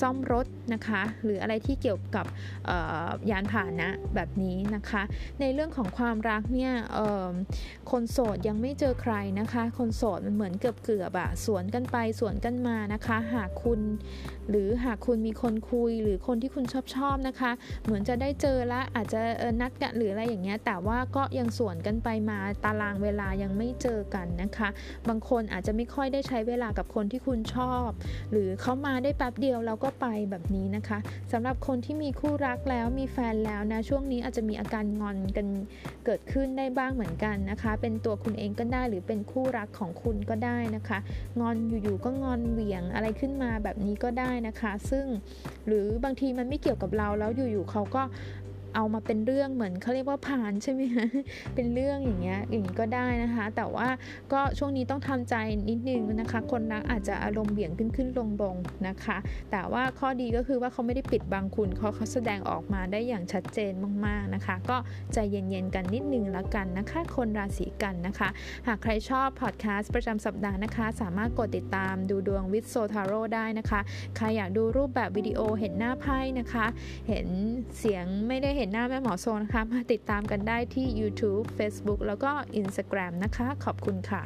[0.00, 2.26] ซ่อมรถนะคะ หรืออะไรที่เกี่ยวกับ
[3.30, 5.02] ยานพาหนะแบบนี้นะคะ
[5.40, 6.72] ในเรื่องของความรักเนี่ย
[7.90, 13.80] คนโสดยังไม่เจอใครนะคะ คนโสดมันเหมือนเกือบเกือบอะสวนกันไปสวนกันมานะคะ หากคุณ
[14.50, 17.52] หรือหากคุณมีคนคุยหรือคนที่คุณชอบชอบนะคะ
[17.84, 19.20] เหมือนจะได้เจอละอาจจะ
[19.60, 24.68] นัดกันหรืออะไรอย่างเงี้ยแต่ว่าก็ยังสวนกันไปมาตารางเวลายังไม่เจอกันนะคะ
[25.08, 27.88] บางคนอาจจะไม่ค่อยได้ใช้เวลากับคนที่คุณชอบ
[28.32, 30.98] หรือเขามาได้แป๊บเดียวแล้วก็ไปแบบนี้นะคะ
[31.32, 35.46] สำหรับคนที่มีคู่รักแล้วมีแฟนแล้วนะช่วงนี้อาจจะมีอาการงอนกัน
[36.06, 40.98] เกิดขึ้นได้บ้างเหมือนกันนะคะ เป็นตัวคุณเองก็ได้หรือเป็นคู่รักของคุณก็ได้นะคะ
[41.40, 45.06] งอนอยู่ๆก็งอนเหวี่ยงอะไรขึ้นมาแบบนี้ก็ได้นะคะ ซึ่ง
[45.66, 48.02] หรือบางทีมันไม่เกี่ยวกับเราแล้วอยู่ๆเขาก็
[48.74, 51.06] เอามาเป็นเรื่องเหมือนเขาเรียกว่าผ่านใช่ไหมคะ
[51.54, 53.88] เป็นเรื่องอย่างเงี้ยอย่างนี้ก็ได้นะคะ แต่ว่า
[54.32, 55.34] ก็ช่วงนี้ต้องทำใจ
[55.68, 58.56] นิดนึงนะคะ คนรักอาจจะอารมณ์เบี่ยงขึ้นขึ้นลงลง
[58.88, 59.16] นะคะ
[59.50, 63.72] แต่ว่าข้อดีก็คือว่าเขาไม่ได้ปิดบังคุณเขาเขาแสดงออกมาได้อย่างชัดเจน
[64.06, 64.76] มากๆนะคะ ก็
[65.12, 68.28] ใจเย็นๆกันนิดนึงแล้วกันนะคะ คนราศีกันนะคะ
[68.66, 73.80] หากใครชอบพอดแคสต์ประจำสัปดาห์นะคะ สามารถกดติดตามดูดวงวิดโซทาโร่ได้นะคะ
[74.16, 76.66] ใครอยากดูรูปแบบวิดีโอเห็นหน้าไพ่นะคะ
[77.08, 77.26] เห็น
[77.78, 84.22] เสียงไม่ได้เห็นหน้าแม่หมอโซนะคะ มาติดตามกันได้ที่ YouTube Facebook แล้วก็ Instagram นะคะ ขอบคุณค่ะ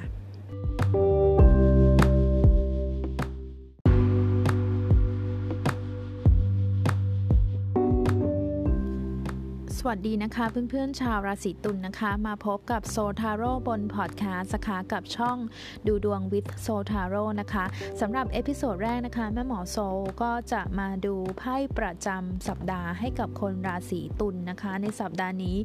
[9.89, 15.39] วัสดีนะคะเพื่อนๆชาวราศีตุลนนะคะ มาพบกับโซทาโร่บนพอดแคสต์นะคะกับช่อง
[15.87, 17.65] ดูดวง with โซทาโร่นะคะ
[18.01, 19.77] สำหรับ episode แรกนะคะแม่หมอโซ
[20.23, 25.57] ก็จะมาดูไพ่ประจำสัปดาห์ให้กับคนราศีตุลนะคะ ในสัปดาห์นี้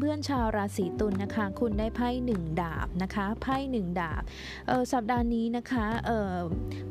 [0.00, 4.22] เพื่อนๆชาวราศีตุลนะคะ คุณได้ไพ่หนึ่งดาบนะคะไพ่หนึ่งดาบ
[4.68, 6.32] เออสัปดาห์นี้นะคะเออ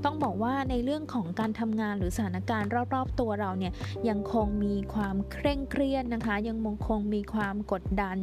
[0.06, 3.74] ต้องบอกว่าในเรื่องของการทำงานหรือสถานการณ์รอบๆตัวเราเนี่ย
[4.10, 8.18] ยังคงมีความเคร่งเครียดนะคะยังคงมีความกดดัน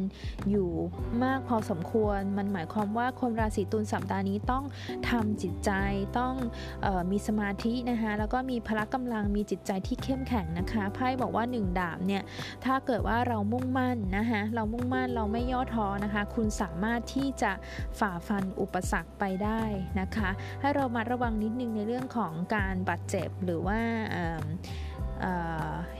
[0.49, 0.69] อยู่
[1.23, 4.63] มากพอสมควร มันหมายความว่าคนราศีตุลสัปดาห์นี้ต้อง
[5.09, 5.71] ทำจิตใจ
[6.19, 6.33] ต้อง
[6.85, 12.23] ออมีสมาธินะคะแล้วก็มีพละกำลังมีจิตใจที่เข้มแข็งนะคะไพ่บอกว่า 1 ดาบเนี่ย
[12.65, 17.51] ถ้าเกิดว่าเรามุ่งมั่นนะคะเรามุ่งมั่นเราไม่ย่อท้อนะคะ คุณสามารถที่จะ
[17.99, 19.61] ฝ่าฟันอุปสรรคไปได้
[19.99, 20.29] นะคะ
[20.61, 23.79] ให้เรามาระวังนิดนึงในเรื่องของการบาดเจ็บหรือว่า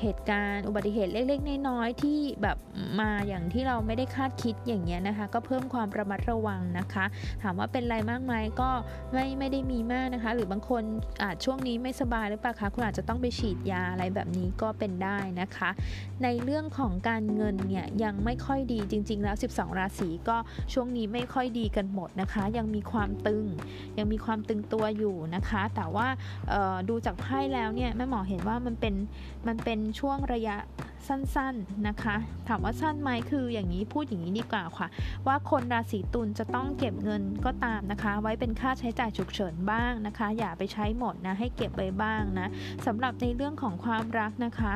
[0.02, 2.58] เหตุการณ์อุบัติเหตุเล็กๆ น้อยๆที่แบบ
[3.00, 7.06] มาอย่างที่เราไม่ได้คาดคิดอย่างเงี้ยนะคะ ก็เพิ่มความระมัดระวังนะคะ
[7.44, 8.70] ถามว่าเป็นไรมากไหมก็
[9.14, 10.84] ไม่ไม่ได้มีมากนะคะ หรือบางคน
[11.24, 15.70] อาจช่วงนี้ไม่สบายหรือเปล่าคะคุณอาจจะต้องไปฉีดยาอะไรแบบนี้ก็เป็นได้นะคะ
[16.24, 20.38] ในเรื่องของการเงินเนี่ยยังไม่ค่อยดีจริง ๆ แล้ว 12 ราศีก็
[20.74, 23.46] ช่วงนี้ไม่ค่อยดีกันหมดนะคะ ยังมีความตึง
[23.98, 26.08] ยังมีความตึงตัวอยู่นะคะ แต่ว่า
[26.90, 28.94] ดูจากไพ่แล้วเนี่ยแม่หมอเห็นว่ามันเป็น
[29.48, 30.58] มันเป็นช่วงระยะ
[31.08, 32.16] สั้นๆนะคะ
[32.48, 34.88] ถามว่าสั้นไหมคืออย่างนี้พูดอย่างนี้ดีกว่าค่ะ
[35.28, 42.48] ว่าคนราศีตุลจะต้องเก็บเงินก็ตามนะคะ ไว้เป็นค่าใช้จ่ายฉุกเฉินบ้างนะคะ อย่าไปใช้หมดนะให้เก็บไว้บ้างนะ
[42.86, 44.74] สำหรับในเรื่องของความรักนะคะ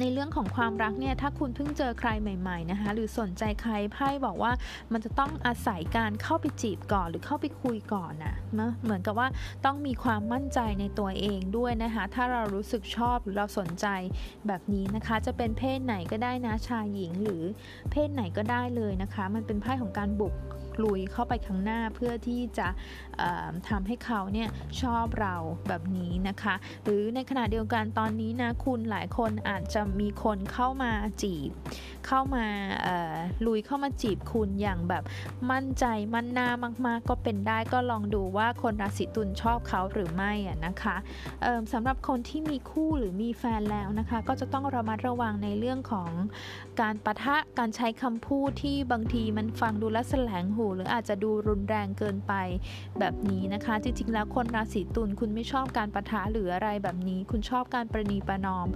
[0.00, 4.52] ในเรื่องของความรักเนี่ยถ้าคุณเพิ่งเจอใครใหม่ๆนะคะหรือสนใจใครไพ่บอกว่า
[4.92, 9.28] มันจะต้องอาศัยการเข้าไปจีบก่อนหรือเข้าไปคุยก่อนนะนะเหมือนกับว่า
[9.64, 13.86] ต้องมีความมั่นใจในตัวเองด้วยนะคะถ้าเรารู้สึกชอบหรือเราสนใจ
[14.46, 17.42] แบบนี้นะคะจะเป็นเพศไหนก็ได้นะชายหญิงหรือ
[17.90, 20.34] เพศไหนก็ได้เลยนะคะ มันเป็นไพ่ของการบุก
[20.84, 22.68] ลุยเข้าไปข้างหน้าเพื่อที่จะ
[23.68, 24.48] ทำให้เขาเนี่ย
[24.82, 25.36] ชอบเรา
[25.68, 31.50] แบบนี้นะคะ หรือในขณะเดียวกันตอนนี้นะคุณหลายคนอาจจะมีคนเข้ามาจีบ
[32.06, 32.46] เข้ามา
[33.46, 35.02] ลุยเข้ามาจีบคุณอย่างแบบ
[35.50, 36.48] มั่นใจมั่นหน้า
[36.86, 40.96] มากๆ ก็เป็นได้ก็ลองดูว่าคนราศีตุลชอบเขาหรือไม่อะนะคะ
[41.72, 46.10] สำหรับคนที่มีคู่หรือมีแฟนแล้วนะคะ ก็จะต้องระมัดระวังในเรื่องของ
[46.80, 52.32] การประทะการใช้คำพูดที่บางทีมันฟังดูละแสลงหู หรืออาจจะดูรุนแรงเกินไป
[52.98, 58.68] แบบนี้นะคะ จริงๆ แล้วคนราศีตุลคุณไม่ชอบการประทะหรืออะไรแบบนี้ คุณชอบการประนีประนอม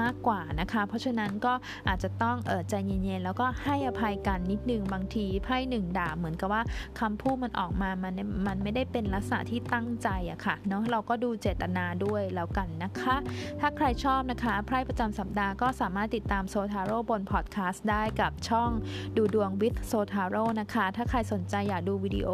[0.00, 1.52] มากกว่านะคะ เพราะฉะนั้นก็
[1.88, 6.62] อาจจะต้องเออใจเย็นๆแล้วก็ให้อภัยกันนิดนึงบางทีไพ่หนึ่งด่าเหมือนกับว่า
[7.00, 8.14] คำพูดมันออกมามัน
[8.46, 13.16] มันไม่ได้เป็นลักษณะที่ตั้งใจอะค่ะเนาะเราก็ดูเจตนาด้วยแล้วกันนะคะ
[13.60, 18.70] ถ้าใครชอบนะคะไพ่ประจำสัปดาห์ก็สามารถติดตามโซทาโร่บนพอดแคสต์ได้กับช่อง
[19.16, 22.28] ดูดวงวิทโซทาโร่นะคะ ถ้าใครสนใจอยากดูวิดีโอ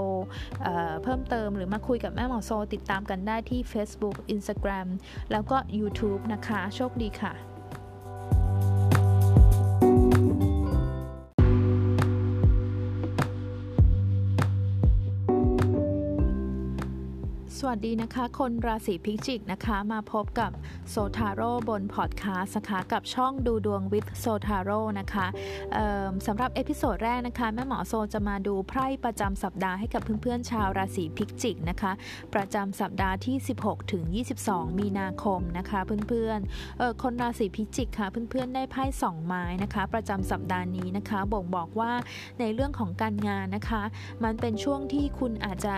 [0.63, 0.69] เอ
[1.03, 4.88] เพิ่มเติมหรือมาคุยกับแม่หมอโซ ติดตามกันได้ที่ Facebook Instagram
[5.33, 8.80] แล้วก็ YouTube นะคะ โชคดีค่ะ
[17.62, 20.51] สวัสดีนะคะ คนราศีพิจิกนะคะ มาพบกับ
[20.90, 25.27] โซทาโร่บนพอดแคสต์นะคะกับช่องดูดวง with โซทาโร่นะคะ
[26.27, 31.92] สำหรับ episode แรกนะคะ แม่หมอโซจะมาดูไพ่ประจำสัปดาห์ให้กับเพื่อนๆชาวราศีพิจิกนะคะ
[32.35, 34.05] ประจำสัปดาห์ที่ 16 ถึง
[34.42, 41.92] 22 มีนาคมนะคะเพื่อนๆคนราศีพิจิกค่ะเพื่อนๆได้ไพ่สองไม้นะคะ ประจำสัปดาห์นี้นะคะ บ่งบอกว่า
[42.40, 43.83] ในเรื่องของการงานนะคะ
[44.25, 45.75] มันเป็นช่วงที่คุณอาจจะ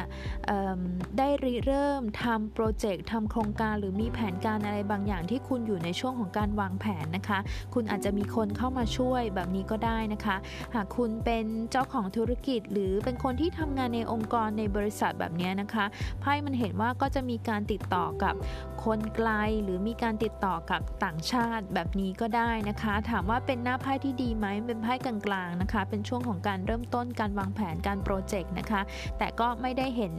[1.20, 7.38] ได้ริเริ่มทำโปรเจกต์ทำโครงการหรือมีแผนการอะไรบางอย่างที่คุณอยู่ในช่วงของการวางแผนนะคะ
[7.74, 10.36] คุณอาจจะมีคนเข้ามาช่วยแบบนี้ก็ได้นะคะ
[10.74, 15.84] หากคุณเป็นเจ้าของธุรกิจ หรือเป็นคนที่ทำงานในองค์กรในบริษัทแบบนี้นะคะ
[16.20, 18.34] ไพ่มันเห็นว่าก็จะมีการติดต่อกับ
[18.84, 19.30] คนไกล
[19.62, 28.80] หรือมีการติดต่อกับต่างชาติแบบนี้ก็ได้นะคะ ถามว่าเป็นหน้าไพ่ที่ดีไหมเป็นไพ่กลางๆนะคะ เป็นช่วงของการเริ่มต้นการวางแผนการโปรเจกต์นะคะ
[29.18, 30.12] แต่ก็ไม่ได้เห็น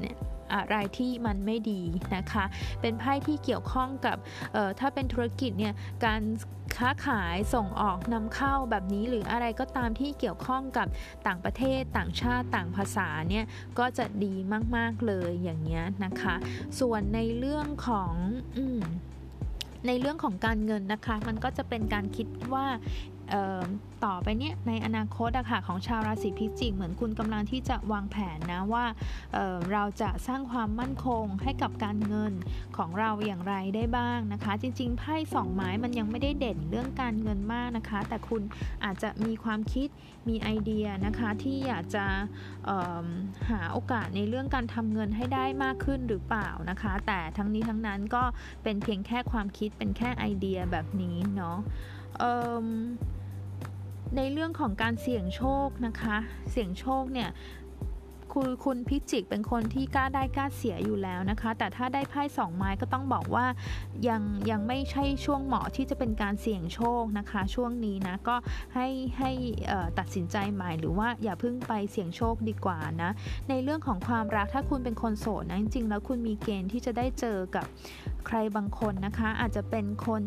[0.54, 1.82] อะไรที่มันไม่ดี
[2.16, 2.46] นะคะ
[2.82, 4.18] เป็นไพ่ที่เกี่ยวข้องกับ
[4.80, 5.74] ถ้าเป็นธุรกิจเนี่ย
[6.06, 6.22] การ
[6.78, 10.88] ค้าขายส่งออกนำเข้าแบบนี้หรืออะไรก็ตามที่เกี่ยวข้องกับ
[11.28, 13.46] ต่างประเทศ ต่างชาติต่างภาษาเนี่ย
[13.80, 14.34] ก็จะดี
[14.76, 16.36] มาก ๆ เลยอย่างเงี้ยนะคะ
[16.80, 18.14] ส่วนในเรื่องของ
[18.58, 18.60] อ
[19.88, 22.66] ในเรื่องของการเงินนะคะ มันก็จะเป็นการคิดว่า
[24.06, 28.86] ต่อไปเนี้ยในอนาคตอะค่ะของชาวราศีพิจิก เหมือนคุณกำลังที่จะวางแผนนะว่า
[29.34, 32.34] เเราจะสร้างความมั่นคงให้กับการเงิน
[32.78, 38.42] ของเราอย่างไรได้บ้างนะคะ จริงๆไพ่สองไม้มันยังไม่ได้เด่นเรื่องการเงินมากนะคะ แต่คุณ
[38.84, 39.88] อาจจะมีความคิด
[40.28, 42.06] มีไอเดียนะคะที่อยากจะ
[43.50, 48.24] หาโอกาสในเรื่องการทำเงินให้ได้มากขึ้นหรือเปล่านะคะ แต่ทั้งนี้ทั้งนั้นก็
[48.64, 51.58] เป็นเพียงแค่ความคิดเป็นแค่ไอเดียแบบนี้เนาะ
[54.18, 56.18] ในเรื่องของการเสี่ยงโชคนะคะ
[56.52, 57.30] เสี่ยงโชคเนี่ย
[58.38, 63.46] คุณคุณพิจิกเป็นคนที่กล้าได้กล้าเสียอยู่แล้วนะคะ แต่ถ้าได้ไพ่สองไม้ก็ต้องบอกว่า
[64.08, 68.36] ยังยังไม่ใช่ช่วงเหมาะที่จะเป็นการเสี่ยงโชคนะคะ ช่วงนี้นะก็
[68.76, 68.88] ให้
[69.20, 69.32] ให้
[70.00, 73.12] ตัดสินใจใหม่หรือว่าอย่าเพิ่งไปเสี่ยงโชคดีกว่านะ
[73.50, 77.66] ในเรื่องของความรักถ้าคุณเป็นคนโสดนะจริงๆแล้วคุณมีเกณฑ์ที่จะได้เจอกับ
[78.28, 80.24] ใครบางคนนะคะ อาจจะเป็นคน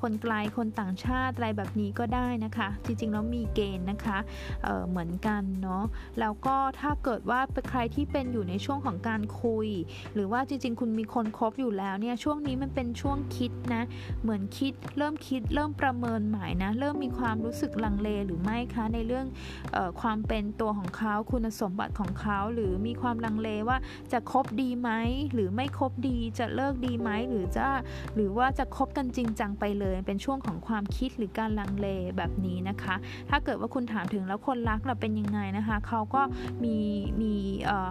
[0.00, 4.18] คนไกลคนต่างชาติอะไรแบบนี้ก็ได้นะคะ จริงๆแล้วมีเกณฑ์นะคะ
[4.62, 5.84] เเหมือนกันเนาะ
[6.20, 9.68] แล้วก็ถ้าเกิดว่าเป็นใครที่เป็นอยู่ในช่วงของการคุย
[10.14, 13.82] หรือว่าจริง ๆ คุณมีคนคบอยู่แล้วเนี่ยช่วงนี้มันเป็นช่วงคิดนะ
[14.22, 19.26] เหมือนคิดเริ่มคิดเริ่มประเมินหมายนะเริ่มมีความรู้สึกลังเลหรือไม่คะในเรื่อง
[19.74, 23.78] ออความเป็นตัวของเขาคุณสมบัติของเขาหรือมีความลังเลว่า
[24.12, 24.90] จะคบดีไหม
[25.34, 27.66] หรือไม่คบดีจะเลิกดีไหมหรืือจะ
[28.14, 32.94] หรือว่าจะคบกันจริงจังไปเลย เป็นช่วงของความคิดหรือการลังเลแบบนี้นะคะ
[33.30, 36.22] ถ้าเกิดว่าคุณถามถึงแล้วคนรักเราเป็นยังไงนะคะเขาก็
[36.64, 36.76] มี
[37.20, 37.34] มี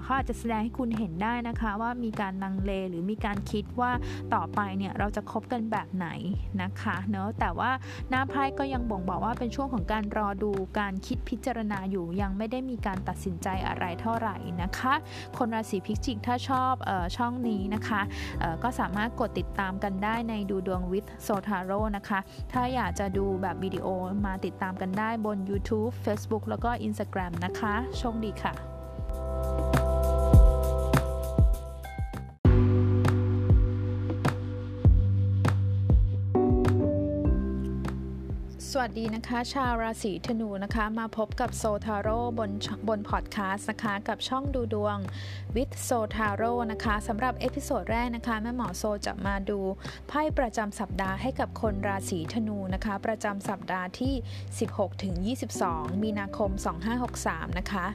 [0.03, 3.91] เขาอาจจะแสดงให้คุณเห็นได้นะคะว่ามีการลังเลหรือมีการคิดว่า
[4.34, 6.08] ต่อไปเนี่ยเราจะคบกันแบบไหน
[6.62, 7.71] นะคะเนอะแต่ว่า
[8.10, 14.93] หน้าไพ่ก็ยังบ่งบอกว่าเป็นช่วงของการรอดูการคิดพิจารณาอยู่ยังไม่ได้มีการตัดสินใจอะไรเท่าไหร่นะคะ
[15.38, 18.01] คนราศีพิจิกถ้าชอบออช่องนี้นะคะ
[18.63, 22.19] ก็สามารถกดติดตามกันได้ในดูดวงวิทโซทาโร่นะคะ
[22.52, 23.88] ถ้าอยากจะดูแบบวิดีโอ
[24.26, 28.74] มาติดตามกันได้บน YouTube Facebook แล้วก็ Instagram นะคะ โชคดีค่ะ
[38.77, 42.51] สวัสดีนะคะ ชาวราศีธนูนะคะ มาพบกับโซทาโร่บน
[42.88, 44.97] บนพอดแคสต์นะคะ กับช่องดูดวง
[45.55, 49.59] with โซทาโร่นะคะสำหรับ episode แรกนะคะแม่หมอโซจะมาดู
[50.07, 54.13] ไพ่ประจำสัปดาห์ให้กับคนราศีธนูนะคะ ประจำสัปดาห์ที่
[55.33, 56.51] 16-22 มีนาคม
[57.05, 57.85] 2563 นะคะ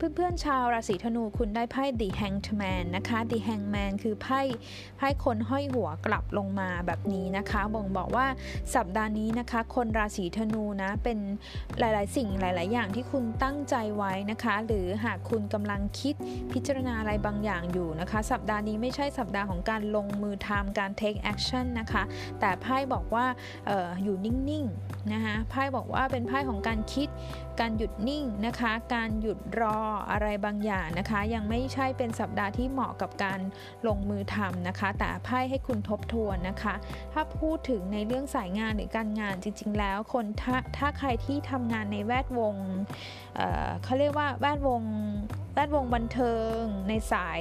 [0.00, 4.40] เพื่อนๆชาวราศีธนูคุณได้ไพ่ The Hanged Man นะคะ The Hanged Man คือไพ่
[4.96, 8.26] ไพ่คนห้อยหัวกลับลงมาแบบนี้นะคะบ่งบอกว่า
[8.74, 11.18] สัปดาห์นี้นะคะ คนราศีธนูนะเป็น
[11.78, 16.14] หลายๆ สิ่งหลาย ๆ อย่างที่คุณตั้งใจไว้นะคะ หรือหากคุณกำลังคิด
[16.52, 22.02] พิจารณาอะไรบางอย่างอยู่นะคะ สัปดาห์นี้ไม่ใช่สัปดาห์ของการลงมือทำการ take action นะคะ
[22.40, 23.26] แต่ไพ่บอกว่า
[23.68, 27.08] อออยู่นิ่ง ๆ นะคะไพ่บอกว่าเป็นไพ่ของการคิด
[27.60, 29.78] การหยุดนิ่งนะคะ การหยุดรอ
[30.10, 33.40] อะไรบางอย่างนะคะ ยังไม่ใช่เป็นสัปดาห์ที่เหมาะกับการ
[33.86, 36.74] ลงมือทำนะคะ แต่ไพ่ให้คุณทบทวนนะคะ
[37.12, 42.54] ถ้าพูดถึงในเรื่องสายงานหรือการงานจริง ๆ แล้วคนถ้าถ้าใครที่ทำงานในแวดวง
[43.36, 44.82] เเขาเรียกว่าแวดวง
[45.54, 47.40] แวดวงบันเทิงในสาย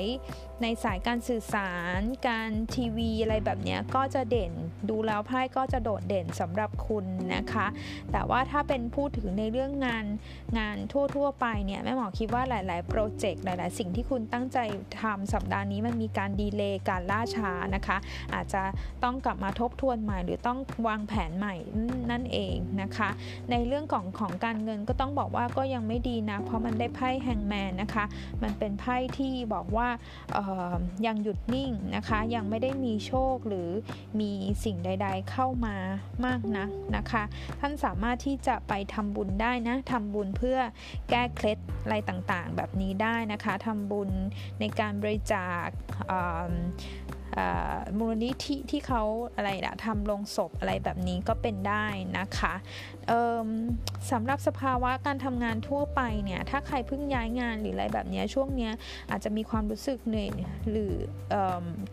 [0.63, 4.51] ในสายการสื่อสาร การทีวีอะไรแบบนี้ก็จะเด่น
[4.89, 7.67] ดูแล้วไพ่ก็จะโดดเด่นสำหรับคุณนะคะ
[8.11, 10.05] แต่ว่าถ้าเป็นพูดถึงในเรื่องงาน
[10.59, 10.77] งาน
[11.15, 14.57] ทั่ว ๆ ไปเนี่ยแม่หมอคิดว่าหลาย ๆ โปรเจกต์หลาย ๆ สิ่งที่คุณตั้งใจ
[15.01, 17.97] ทำสัปดาห์นี้มันมีการดีเลย์การล่าช้านะคะ
[18.33, 18.63] อาจจะ
[19.03, 21.55] ต้องกลับมาทบทวนใหม่ หรือต้องวางแผนใหม่
[22.11, 23.09] นั่นเองนะคะ
[23.51, 28.05] ในเรื่องของของการเงินก็ต้องบอกว่าก็ยังไม่ดีนะ เพราะมันได้ไพ่แฮงแมนนะคะ
[28.43, 29.87] มันเป็นไพ่ที่บอกว่า
[31.05, 33.69] ยังหยุดนิ่งนะคะ ยังไม่ได้มีโชคหรือ
[34.19, 34.31] มี
[34.63, 35.75] สิ่งใด ๆ เข้ามา
[36.25, 37.23] มากนักนะคะ
[37.59, 40.57] ท่านสามารถที่จะไปทำบุญได้นะทำบุญเพื่อ
[41.09, 44.09] แก้เคล็ดอะไรต่างๆ แบบนี้ได้นะคะทำบุญ
[44.59, 45.67] ในการบริจาค
[47.99, 49.03] มูลนิธิที่เขา
[49.35, 51.85] อะไรนะทำลงศพอะไรแบบนี้ก็เป็นได้
[52.17, 52.53] นะคะ
[54.11, 58.69] สำหรับสภาวะการทำงานทั่วไปเนี่ยถ้าใครเพิ่งย้ายงานหรืออะไรแบบนี้ช่วงนี้
[59.11, 60.29] อาจจะมีความรู้สึกเหนื่อย
[60.71, 60.93] หรือ
[61.33, 61.35] อ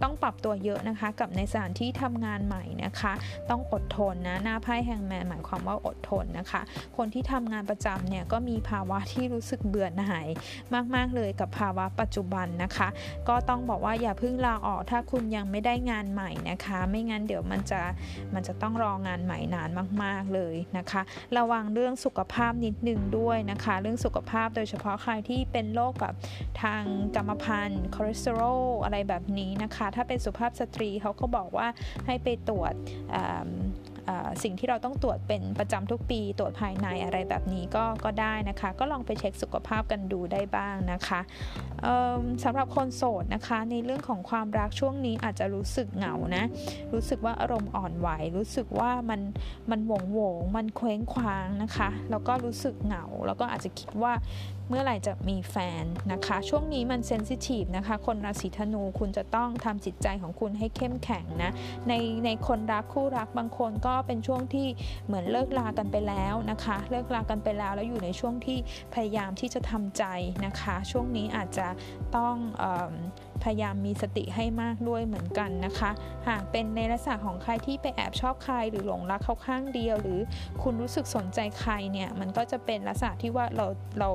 [0.02, 3.12] ต้องปรับตัวเยอะนะคะ กับในสถานที่ทำงานใหม่นะคะ
[3.50, 6.61] ต้องอดทนนะหน้าไพ่แฮงแมนหมายความว่าอดทนนะคะ
[6.96, 10.26] คนที่ทำงานประจำเนี่ยก็มีภาวะที่รู้สึกเบื่อหน่าย
[10.94, 12.88] มาก ๆ เลยกับภาวะปัจจุบันนะคะ
[13.29, 17.81] ก็ต้องบอกว่าอย่าเพิ่งลาออกถ้าคุณยังไม่ได้งานใหม่นะคะ ไม่งั้นเดี๋ยวมันจะ
[18.35, 19.68] มันจะต้องรองานใหม่นาน
[20.02, 21.02] มาก ๆเลยนะคะ
[21.38, 26.14] ระวังเรื่องสุขภาพนิดนึงด้วยนะคะ เรื่องสุขภาพโดยเฉพาะใครที่เป็นโรคกับ
[26.62, 26.83] ทาง
[27.16, 31.69] กรรมพันธุ์คอเลสเตอรอลอะไรแบบนี้นะคะ ถ้าเป็นสุภาพสตรีเขาก็บอกว่า
[32.07, 32.75] ให้ไปตรวจ
[34.42, 41.21] สิ่งที่เราต้องตรวจเป็นประจำทุกปี ตรวจภายในอะไรแบบนี้ก็ก็ได้นะคะ ก็ลองไปเช็คสุขภาพกันดูได้บ้างนะคะ
[42.45, 46.45] สำหรับคนโสดนะคะ ในเรื่องของความรักช่วงนี้อาจจะรู้สึกเหงานะ
[46.92, 49.21] รู้สึกว่าอารมณ์อ่อนไหว รู้สึกว่ามัน
[49.71, 54.12] มันหวงหวงมันเคว้งคว้างนะคะ แล้วก็รู้สึกเหงา แล้วก็อาจจะคิดว่า
[54.68, 61.50] เมื่อไหร่จะมีแฟนนะคะ ช่วงนี้มันเซนซิทีฟนะคะ คนราศีธนูคุณจะต้องทำจิตใจของคุณให้เข้มแข็งนะ
[61.88, 61.92] ใน
[62.24, 64.66] ในคนรักคู่รักบางคนก็เป็นช่วงที่
[65.07, 68.59] เหมือนเลิกลากันไปแล้วนะคะ เลิกลากันไปแล้วแล้วอยู่ในช่วงที่
[68.94, 70.05] พยายามที่จะทำใจ
[70.46, 71.68] นะคะ ช่วงนี้อาจจะ
[72.16, 72.37] ต้อง
[73.44, 75.90] พยายามมีสติให้มากด้วยเหมือนกันนะคะ
[76.29, 80.20] หากเป็นในลักษณะของใครที่ไปแอบชอบใครหรือหลงรักเขาข้างเดียว หรือ
[80.62, 83.66] คุณรู้สึกสนใจใครเนี่ยมันก็จะเป็นลักษณะที่ว่าเรา
[84.01, 84.11] เรา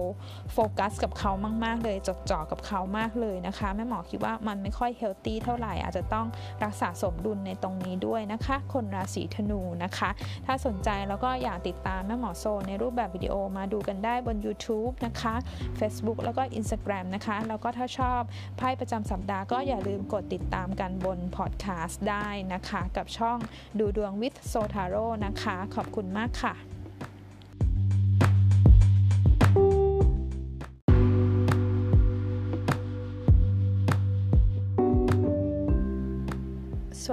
[0.53, 1.31] โฟกัสกับเขา
[1.65, 6.27] มาก ๆ เลยจดจ่อกับเขามากเลยนะคะแม่หมอคิดว่ามันไม่ค่อย healthy เท่าไหร่อาจจะต้อง
[6.63, 10.09] รักษาสมดุลในตรงนี้ด้วยนะคะ คนราศีธนูนะคะ
[10.45, 15.35] ถ้าสนใจแล้วก็อยากติดตามแม่หมอโซในรูปแบบวิดีโอมาดูกันได้บน YouTube นะคะ
[15.79, 18.21] Facebook แล้วก็ Instagram นะคะแล้วก็ถ้าชอบ
[18.57, 23.37] ไพ่ประจำสัปดาห์ก็อย่าลืมกดติดตามกันบนพอดแคสต์ได้นะคะ กับช่อง
[23.79, 26.53] ดูดวงวิทโซทาโร่นะคะ ขอบคุณมากค่ะ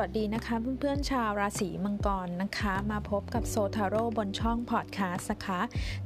[0.01, 5.61] วัสดีนะคะเพื่อนๆชาวราศีมังกรนะคะ มาพบกับโซทาโร่บนช่องพอดแคสต์นะคะ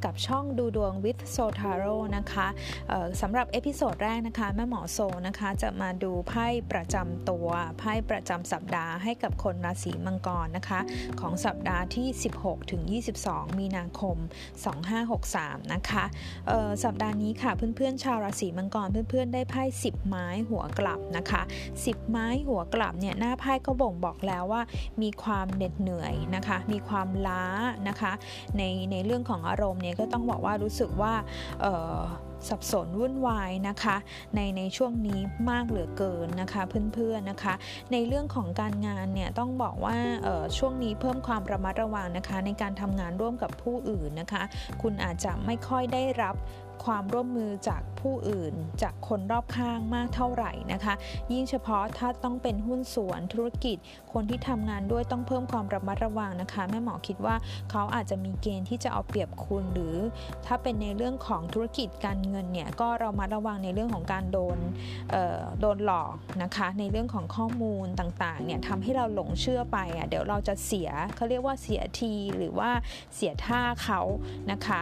[0.04, 2.46] กับช่องดูดวง with โซทาโร่นะคะ
[3.20, 10.80] สำหรับ episode แรกนะคะแม่หมอโซนะคะจะมาดูไพ่ประจำตัวไพ่ประจำสัปดาห์ให้กับคนราศีมังกรนะคะ
[11.20, 12.08] ของสัปดาห์ที่
[12.40, 12.82] 16ถึง
[13.18, 14.16] 22 มีนาคม
[14.94, 16.04] 2563 นะคะ
[16.84, 21.42] สัปดาห์นี้ค่ะเพื่อนๆชาวราศีมังกรเพื่อนๆได้ไพ่10 ไม้หัวกลับนะคะ
[21.76, 24.62] 10 ไม้หัวกลับเนี่ยหน้าไพ่ก็บ่งบอกแล้วว่า
[25.02, 27.44] มีความเหน็ดเหนื่อยนะคะ มีความล้า
[27.88, 28.12] นะคะ
[28.58, 31.12] ในในเรื่องของอารมณ์เนี่ยก็ต้องบอกว่ารู้สึกว่า
[32.48, 33.96] สับสนวุ่นวายนะคะ
[34.34, 36.62] ในในช่วงนี้มากเหลือเกินนะคะ
[36.94, 37.54] เพื่อนๆนะคะ
[37.92, 39.96] ในเรื่องของการงานเนี่ยต้องบอกว่า
[40.58, 44.42] ช่วงนี้เพิ่มความระมัดระวังนะคะ ในการทำงานร่วมกับผู้อื่นนะคะ
[44.82, 46.34] คุณอาจจะไม่ค่อยได้รับ
[46.84, 50.94] ความร่วมมือจากผู้อื่น จากคนรอบข้างมากเท่าไหร่นะคะ
[51.32, 53.76] ยิ่งเฉพาะถ้าต้องเป็นหุ้นส่วนธุรกิจ
[54.12, 57.34] คนที่ทำงานด้วยต้องเพิ่มความระมัดระวังนะคะแม่หมอคิดว่า
[57.70, 59.96] เขาอาจจะมีเกณฑ์ที่จะเอาเปรียบคุณหรือ
[60.46, 64.58] ถ้าเป็นในเรื่องของธุรกิจการเงินเนี่ยก็เรามาระวังในเรื่องของการโดน
[65.60, 72.70] โดนหลอกนะคะ ในเรื่องของข้อมูลต่างๆเนี่ยทำให้เราหลงเชื่อไปอะเดี๋ยวเราจะเสียเขาเรียกว่าเสียทีหรือว่า
[73.14, 74.00] เสียท่าเขา
[74.50, 74.80] นะคะ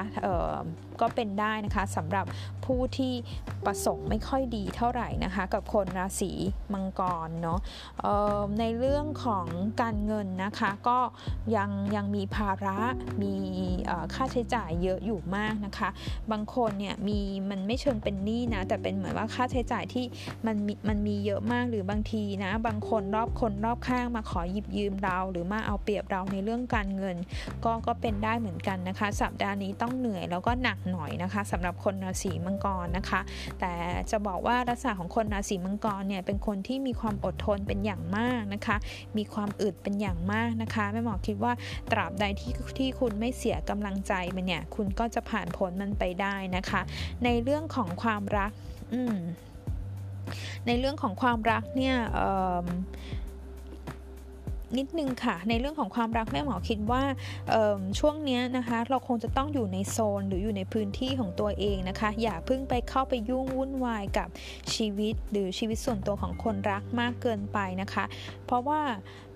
[1.00, 2.24] ก็เป็นได้นะคะสำหรับ
[2.66, 3.12] ผู้ที่
[3.66, 6.32] ประสงค์ไม่ค่อยดีเท่าไหร่นะคะ กับคนราศี
[6.72, 7.60] มังกรเนาะ
[8.60, 9.46] ในเรื่องของ
[9.82, 10.98] การเงินนะคะ ก็
[11.56, 12.78] ยังยังมีภาระ
[13.22, 13.34] มี
[14.14, 15.88] ค่าใช้จ่ายเยอะอยู่มากนะคะ
[16.32, 17.18] บางคนเนี่ยมี
[17.50, 20.04] มันไม่เชิงเป็นหนี้นะแต่เป็นเหมือนว่าค่าใช้จ่ายที่
[20.46, 27.16] มันม,มันมีเยอะมากหรือบางทีนะ บางคนรอบคนรอบข้างมาขอหยิบยืมเรา หรือมาเอาเปรียบเราในเรื่องการเงิน
[27.64, 33.20] ก็ก็เป็นได้เหมือนกันนะคะ สัปดาห์นี้ต้องเหนื่อยแล้วก็หนักหน่อยนะคะสำหรับคนราศีมังกรนะคะ
[33.60, 33.72] แต่
[34.10, 38.76] จะบอกว่าลักษณะของคนราศีมังกรเนี่ยเป็นคนที่มีความอดทนเป็นอย่างมากนะคะ
[39.16, 41.52] มีความอึดเป็นอย่างมากนะคะแม่หมอคิดว่า
[41.92, 46.80] ตราบใดที่ที่คุณไม่เสียกำลังใจมันเนี่ยคุณก็จะผ่านพ้นมันไปได้นะคะ
[47.24, 48.52] ในเรื่องของความรัก
[48.94, 49.16] อืม
[50.66, 51.96] ในเรื่องของความรักเนี่ย
[54.78, 57.02] นิดนึงค่ะ ในเรื่องของความรักแม่หมอคิดว่า
[57.98, 64.28] ช่วงนี้นะคะ เราคงจะต้องอยู่ในโซนหรืออยู่ในพื้นที่ของตัวเองนะคะ อย่าเพิ่งไปเข้าไปยุ่งวุ่นวายกับ
[64.74, 68.04] ชีวิตหรือชีวิตส่วนตัวของคนรักมากเกินไปนะคะ
[68.46, 68.80] เพราะว่า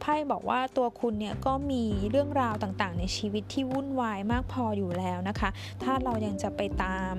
[0.01, 5.51] ไพ่บอกว่าตัวคุณเนี่ยก็มีเรื่องราวต่างๆ ในชีวิตที่วุ่นวายมากพออยู่แล้วนะคะ
[5.83, 7.15] ถ้าเรายังจะไปตาม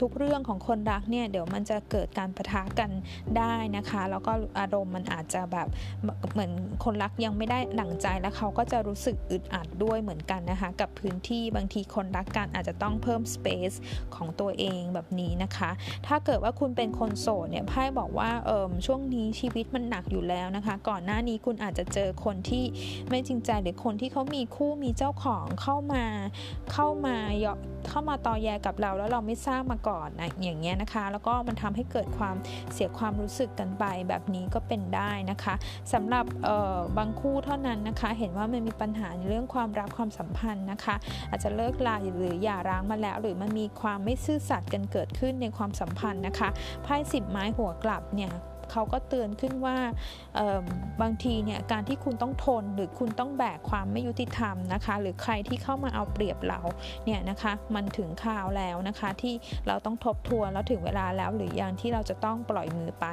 [0.00, 2.90] ทุกเรื่องของคนรักเนี่ยเดี๋ยวมันจะเกิดการประทะกัน
[3.38, 5.68] ได้นะคะ แล้วก็อารมณ์มันอาจจะแบบ
[6.32, 6.50] เหมือน
[6.84, 13.72] คนรักยังไม่ได้หลังใจแล้วเขาก็จะรู้สึกอึดอัดด้วยเหมือนกันนะคะ กับพื้นที่บางทีคนรักกันอาจจะต้องเพิ่มสเปซ
[14.14, 15.70] ของตัวเองแบบนี้นะคะ
[16.06, 22.64] ถ้าเกิดว่าคุณเป็นคนโสดเนี่ยไพ่บอกว่าเออช่วงนี้ชีวิตมันหนักอยู่แล้วนะคะ ก่อนหน้านี้คุณอาจจะเจอคนที่
[23.08, 26.04] ไม่จริงใจหรือคนที่เขามีคู่มีเจ้าของเข้ามา
[26.72, 27.16] เข้ามา
[27.79, 32.36] เเข้ามาตอแยกับเราแล้วเราไม่ทราบมาก่อนนะอย่างเงี้ยนะคะ แล้วก็มันทำให้เกิดความ
[32.72, 35.54] เสียความรู้สึกกันไปแบบนี้ก็เป็นได้นะคะ
[35.92, 36.24] สำหรับ
[36.98, 40.94] บางคู่เท่านั้นนะคะ เห็นว่ามันมีปัญหาในเรื่องความรักความสัมพันธ์นะคะ
[41.30, 46.48] อาจจะเลิกลาหรือหย่าร้างมาแล้ว หรือมันมีความไม่ซื่อสัตย์กันเกิดขึ้นในความสัมพันธ์นะคะ
[46.82, 48.32] ไพ่สิบไม้หัวกลับเนี่ย
[48.70, 49.76] เขาก็เตือนขึ้นว่า
[51.02, 56.60] บางทีเนี่ยการที่คุณต้องทนหรือคุณต้องแบกความไม่ยุติธรรมนะคะ หรือใครที่เข้ามาเอาเปรียบเรา
[57.04, 59.34] เนี่ยนะคะมันถึงข่าวแล้วนะคะ ที่
[59.66, 63.06] เราต้องทบทวนแล้วถึงเวลาแล้ว หรือยังที่เราจะต้องปล่อยมือไป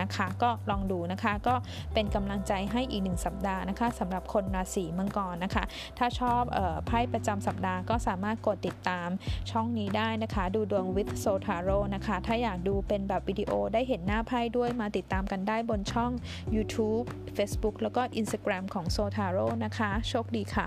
[0.00, 1.54] นะคะ ก็ลองดูนะคะ ก็
[1.94, 5.64] เป็นกำลังใจให้อีกหนึ่งสัปดาห์นะคะสำหรับคนราศีมังกรนะคะ
[5.98, 6.42] ถ้าชอบ
[6.86, 9.08] ไพ่ประจำสัปดาห์ก็สามารถกดติดตาม
[9.50, 16.12] ช่องนี้ได้นะคะ ดูดวงวิทโซทาโรนะคะ ถ้าอยากดูเป็นแบบวิดีโอได้เห็นหน้าไพ่ด้วยมาติดติดตามกันได้บนช่อง
[16.54, 20.64] YouTube Facebook แล้วก็ Instagram ของโซทาโร่นะคะ โชคดีค่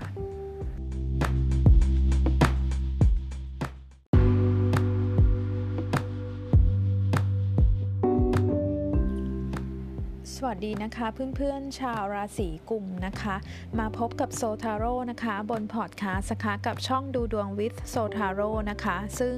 [10.46, 13.36] สวัสดีนะคะเพื่อนๆชาวราศีกุมภ์นะคะ
[13.78, 19.36] มาพบกับโซทาโร่นะคะ บนพอดแคสต์นะคะกับช่องดูดวง with โซทาโร่นะคะ ซึ่ง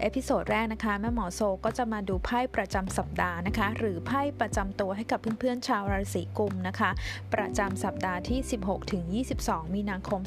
[0.00, 6.90] episode แรกนะคะแม่หมอโซก็จะมาดูไพ่ประจำสัปดาห์นะคะ หรือไพ่ประจำตัวให้กับเพื่อนๆชาวราศีกุมภ์นะคะ
[7.34, 10.20] ประจำสัปดาห์ที่ 16-22 มีนาคม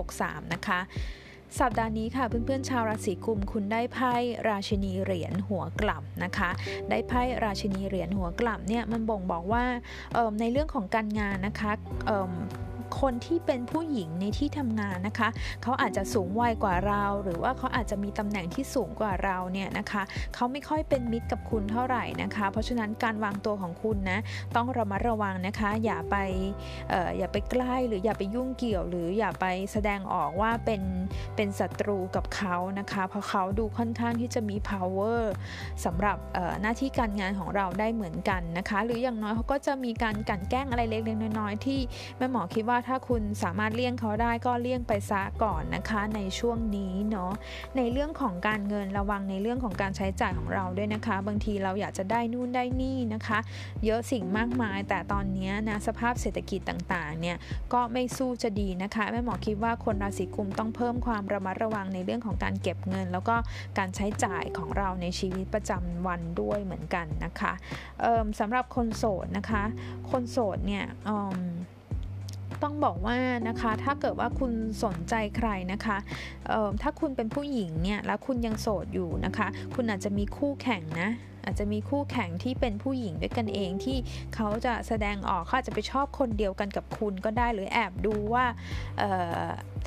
[0.00, 0.80] 2563 นะคะ
[1.60, 4.12] สัปดาห์นี้ค่ะเพื่อนๆชาวราศีกุมภ์คุณได้ไพ่
[4.48, 6.50] ราชินีเหรียญหัวกลับนะคะ
[6.90, 9.64] ได้ไพ่ราชินีเหรียญหัวกลับเนี่ยมันบ่งบอกว่า
[10.40, 11.72] ในเรื่องของการงานนะคะ
[13.00, 15.28] คนที่เป็นผู้หญิงในที่ทำงานนะคะ
[15.62, 20.02] เขาอาจจะสูงวัยกว่าเรา หรือว่าเขาอาจจะมีตำแหน่งที่สูงกว่าเราเนี่ยนะคะ
[20.34, 24.20] เขาไม่ค่อยเป็นมิตรกับคุณเท่าไหร่นะคะ เพราะฉะนั้นการวางตัวของคุณนะ
[24.56, 26.16] ต้องระมัดระวังนะคะ อย่าไป
[26.92, 30.82] อออย่าไปใกล้หรืออย่าไปยุ่งเกี่ยว หรืออย่าไปแสดงออกว่าเป็น
[31.36, 35.22] เป็นศัตรูกับเขานะคะ เพราะเขาดูค่อนข้างที่จะมี power
[35.84, 36.16] สำหรับ
[36.60, 41.80] หน้าที่การงานของเราได้เหมือนกันนะคะ หรืออย่างน้อยเขาก็จะมีการกันแกล้งอะไรเล็กๆน้อยๆที่
[42.18, 47.32] แม่หมอคิดว่าถ้าคุณสามารถเลี่ยงเขาได้ก็เลี่ยงไปซะก่อนนะคะ ในช่วงนี้เนาะ
[47.76, 53.38] ในเรื่องของการเงินระวังในเรื่องของการใช้จ่ายของเราด้วยนะคะ บางทีเราอยากจะได้นู่นได้นี่นะคะ
[53.84, 57.36] เยอะสิ่งมากมาย แต่ตอนนี้นะสภาพเศรษฐกิจต่างๆเนี่ย
[57.72, 63.36] ก็ไม่สู้จะดีนะคะแม่หมอคิดว่าคนราศีกุมต้องเพิ่มความระมัดระวังในเรื่องของการเก็บเงิน แล้วก็
[63.78, 67.52] การใช้จ่ายของเราในชีวิตประจำวันด้วยเหมือนกันนะคะ
[68.40, 69.62] สำหรับคนโสดนะคะ
[70.10, 70.84] คนโสดเนี่ย
[72.62, 73.16] ต้องบอกว่า
[73.48, 74.52] นะคะ ถ้าเกิดว่าคุณ
[74.84, 75.96] สนใจใครนะคะ
[76.82, 81.10] ถ้าคุณเป็นผู้หญิงเนี่ยแล้วคุณยังโสดอยู่นะคะ คุณอาจจะมีคู่แข่งนะ
[81.44, 83.96] อาจจะมีคู่แข่งที่เป็นผู้หญิงด้วยกันเองที่
[84.34, 88.44] เขาจะแสดงออกเขาอาจจะไปชอบคนเดียวกันกับคุณก็ได้หรือแอบดูว่า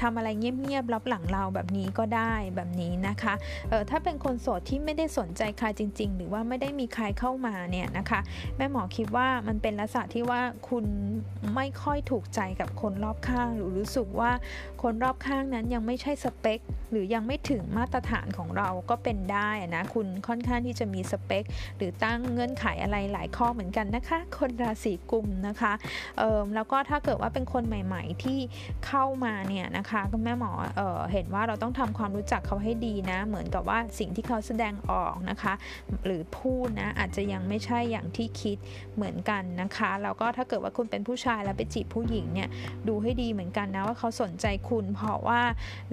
[0.02, 3.34] ทำอะไรเงียบๆรับหลังเราแบบนี้ก็ได้แบบนี้นะคะ
[3.70, 8.20] เออถ้าเป็นคนโสดที่ไม่ได้สนใจใครจริง ๆ หรือว่าไม่ได้มีใครเข้ามาเนี่ยนะคะ
[8.58, 10.86] แม่หมอคิดว่ามันเป็นลักษณะที่ว่าคุณ
[11.56, 14.32] ไม่ค่อยถูกใจกับคนรอบข้าง หรือรู้สึกว่า
[14.82, 16.60] คนรอบข้างนั้นยังไม่ใช่สเปค
[16.92, 21.44] หรือยังไม่ถึงมาตรฐานของเราก็เป็นได้นะคุณค่อนข้างที่จะมีสเปค
[21.78, 25.74] หรือตั้งเงื่อนไขอะไรหลายข้อเหมือนกันนะคะ คนราศีกุมนะคะ
[26.18, 28.40] เออแล้วก็ถ้าเกิดว่าเป็นคนใหม่ ๆ ที่
[28.88, 35.54] เข้ามาเนี่ยนะคะก็แม่หมอเออเห็นว่าเราต้องทำความรู้จักเขาให้ดีนะ เหมือนกับว่าสิ่งที่เขาแสดงออกนะคะ
[36.06, 38.58] หรือพูดนะอาจจะยังไม่ใช่อย่างที่คิด
[38.96, 42.50] เหมือนกันนะคะแล้วก็ถ้าเกิดว่าคุณเป็นผู้ชายแล้วไปจีบผู้หญิงเนี่ย
[42.88, 45.42] ดูให้ดีเหมือนกันนะว่าเขาสนใจคุณเพราะว่า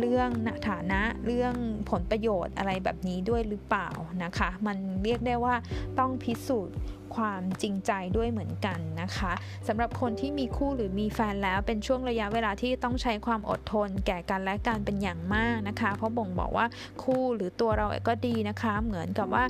[0.01, 0.31] เรื่อง
[0.69, 1.55] ฐานะเรื่อง
[1.91, 3.89] ผลประโยชน์อะไรแบบนี้ด้วยหรือเปล่า
[4.25, 5.55] นะคะ มันเรียกได้ว่า
[5.99, 6.77] ต้องพิสูจน์
[7.17, 9.33] ความจริงใจด้วยเหมือนกันนะคะ
[9.69, 16.67] สำหรับคนที่มีคู่หรือมีแฟนแล้วเป็นช่วงระยะเวลาที่ต้องใช้ความอดทน แก่กันและกันเป็นอย่างมากนะคะ เพราะบ่งบอกว่า
[17.03, 19.45] คู่หรือตัวเราก็ดีนะคะ เหมือนกับว่า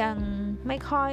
[0.00, 0.16] ยัง
[0.66, 1.12] ไม่ค่อย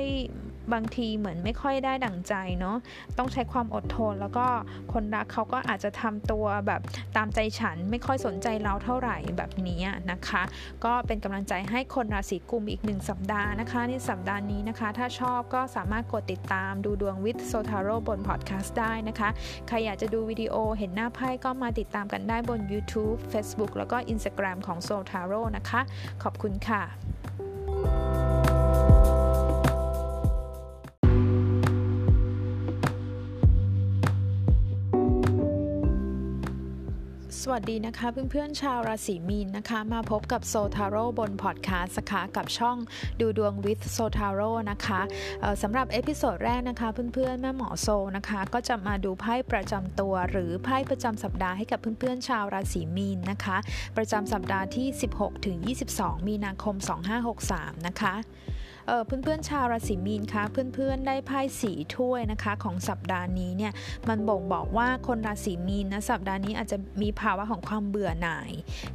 [0.73, 2.77] บางทีเหมือนไม่ค่อยได้ดั่งใจเนาะ
[3.17, 4.45] ต้องใช้ความอดทน แล้วก็
[4.93, 6.81] คนรักเขาก็อาจจะทำตัวแบบ
[7.17, 10.43] ตามใจฉันไม่ค่อยสนใจเราเท่าไหร่แบบนี้นะคะ
[10.85, 19.29] ก็เป็นกำลังใจให้คนราศีกุมอีกหนึ่งสัปดาห์นะคะในสัปดาห์นี้นะคะ ถ้าชอบก็สามารถกดติดตามดูดวงวิทโซทาโร่บนพอดแคสต์ได้นะคะ
[19.67, 25.81] ใครอยากจะดูวิดีโอเห็นหน้าไพ่ก็มาติดตามกันได้บน YouTube Facebook แล้วก็ Instagram ของ s o t a r o นะคะ
[26.23, 27.14] ขอบคุณค่ะ
[37.47, 42.77] สวัสดีนะคะเพื่อนๆชาวราศีมีนนะคะ มาพบกับโซทาโร่บนพอดแคสต์นะคะกับช่อง
[43.19, 45.01] ดูดวง with โซทาโร่นะคะ
[45.61, 47.87] สำหรับ episode แรกนะคะเพื่อนๆแม่หมอโซ
[48.17, 53.57] นะคะ ก็จะมาดูไพ่ประจำตัว หรือไพ่ประจำสัปดาห์ให้กับเพื่อนๆชาวราศีมีนนะคะ
[53.97, 54.87] ประจำสัปดาห์ที่
[55.17, 55.57] 16ถึง
[55.93, 56.75] 22 มีนาคม
[57.31, 58.13] 2563 นะคะ
[58.87, 63.71] เพื่อนๆชาวราศีมีนคะเพื่อนๆได้ไพ่สี่ถ้วยนะคะของสัปดาห์นี้เนี่ย
[64.09, 68.51] มันบ่งบอกว่าคนราศีมีนนะสัปดาห์นี้อาจจะมีภาวะของความเบื่อหน่าย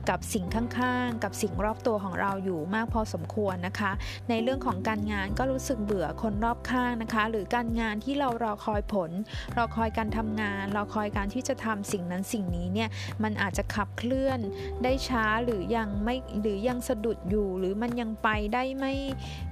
[0.09, 3.93] กับสิ่งข้างๆ กับสิ่งรอบตัวของเราอยู่มากพอสมควรนะคะ
[4.29, 9.11] ในเรื่องของการงานก็รู้สึกเบื่อคนรอบข้างนะคะ หรือการงานที่เรารอคอยผล
[9.57, 12.89] รอคอยการทำงานรอคอยการที่จะทำสิ่งนั้นสิ่งนี้เนี่ย
[13.23, 14.41] มันอาจจะขับเคลื่อน
[14.85, 18.95] ได้ช้าหรือยังไม่หรือยังสะดุดอยู่ หรือมันยังไปได้ไม่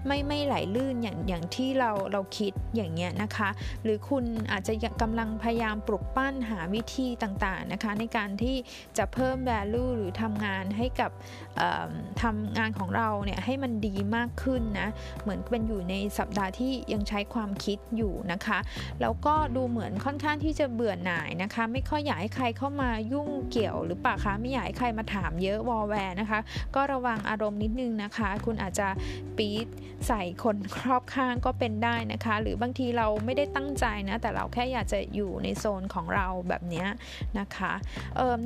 [0.07, 3.49] ไม่ไม่ไหลลื่นอย่างอย่างที่เราเราคิดอย่างเงี้ยนะคะ
[3.83, 4.73] หรือคุณอาจจะ
[5.03, 8.57] กำลังพยายามปลุกปั้นหาวิธีต่างๆนะคะ ในการที่
[8.99, 11.11] จะเพิ่ม value หรือทำงานให้กับ
[12.23, 14.89] ทำงานของเราเนี่ยให้มันดีมากขึ้นนะ
[15.23, 18.59] เหมือนเป็นอยู่ในสัปดาห์ที่ยังใช้ความคิดอยู่นะคะ
[19.01, 26.41] แล้วก็ดูเหมือนค่อนข้างที่จะเบื่อหน่ายนะคะ ไม่ค่อยอยากให้ใครเข้ามายุ่งเกี่ยวหรือเปล่าคะไม่อยากให้ใครมาถามเยอะวอลแวร์นะคะ
[26.75, 28.89] ก็ระวังอารมณ์นิดนึงนะคะ คุณอาจจะ
[29.37, 29.67] ปี๊ด
[30.07, 36.87] ใส่คนครอบข้างก็เป็นได้นะคะ หรือบางทีเราไม่ได้ตั้งใจนะ แต่เราแค่อยากจะอยู่ในโซนของเราแบบนี้
[37.39, 37.73] นะคะ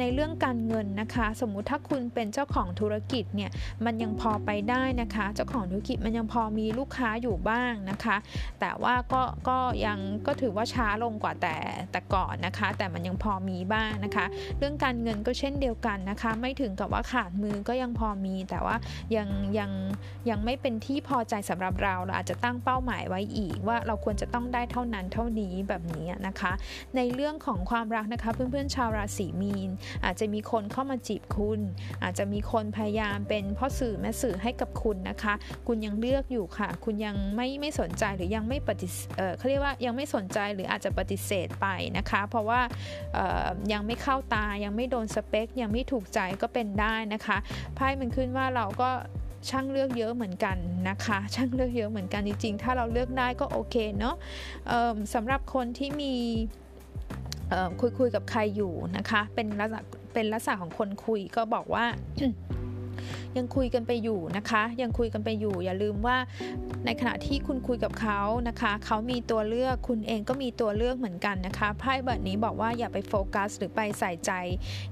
[0.01, 3.51] ในเรื่องการเงินนะคะ สมมุติถ้าคุณเป็นเจ้าของธุรกิจเนี่ย
[3.85, 8.17] มันยังพอไปได้นะคะ เจ้าของธุรกิจมันยังพอมีลูกค้าอยู่บ้างนะคะ
[8.61, 11.57] แต่ว่าก็ก็ยังก็ถือว่าช้าลงกว่าแต่
[11.93, 14.27] แต่ก่อนนะคะ แต่มันยังพอมีบ้างนะคะ
[14.59, 18.77] เรื่องการเงินก็เช่นเดียวกันนะคะ ไม่ถึงกับว่าขาดมือก็ยังพอมี แต่ว่า
[19.17, 19.71] ยังยัง
[20.31, 26.53] ยังไม่เป็นที่พอใจสำหรับเรา เราอาจจะตั้งเป้าหมายไว้อีก ว่าเราควรจะต้องได้เท่านั้นเท่านี้แบบนี้นะคะ
[26.97, 29.71] ในเรื่องของความรักนะคะ เพื่อนๆชาวราศีมีน
[30.05, 31.61] อาจจะมีคนเข้ามาจีบคุณ
[32.03, 35.35] อาจจะมีคนพยายามเป็นพ่อสื่อแม่สื่อให้กับคุณนะคะ
[35.67, 41.67] คุณยังเลือกอยู่ค่ะ คุณยังไม่ไม่สนใจหรือยังไม่ปฏิเออเขาเรียกว่ายังไม่สนใจหรืออาจจะปฏิเสธไป
[41.99, 42.61] นะคะ เพราะว่า
[43.73, 47.39] ยังไม่เข้าตายังไม่โดนสเปค ยังไม่ถูกใจก็เป็นได้นะคะ
[47.75, 48.91] ไพ่มันขึ้นว่าเราก็
[49.51, 50.57] ช่างเลือกเยอะเหมือนกัน
[50.89, 54.17] นะคะ ช่างเลือกเยอะเหมือนกันจริงๆ ถ้าเราเลือกได้ก็โอเคเนาะ
[55.15, 56.15] สำหรับคนที่มี
[57.81, 59.83] คุยคุยกับใครอยู่นะคะ เป็นลักษณะ
[60.15, 61.85] เป็นลักษณะของคนคุยก็บอกว่า
[63.37, 66.17] ยังคุยกันไปอยู่นะคะ ยังคุยกันไปอยู่ อย่าลืมว่า
[66.87, 74.33] ในขณะที่คุณคุยกับเขานะคะ เขามีตัวเลือกคุณเองก็มีตัวเลือกเหมือนกันนะคะไพ่แบบนี้บอกว่าอย่าไปโฟกัส หรือไปใส่ใจ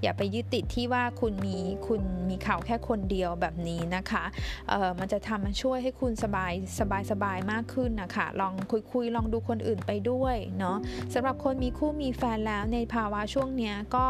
[0.03, 4.25] อย่าไปยึดติดที่ว่าคุณมีคุณมีเขาแค่คนเดียวแบบนี้นะคะ
[4.69, 10.77] เออมันจะทำมาช่วยให้คุณสบายสบายสบายมากขึ้นนะคะลองคุยคุยลองดูคนอื่นไปด้วยเนาะ
[11.15, 14.07] สำหรับคนมีคู่มีแฟนแล้วในภาวะช่วงนี้ก็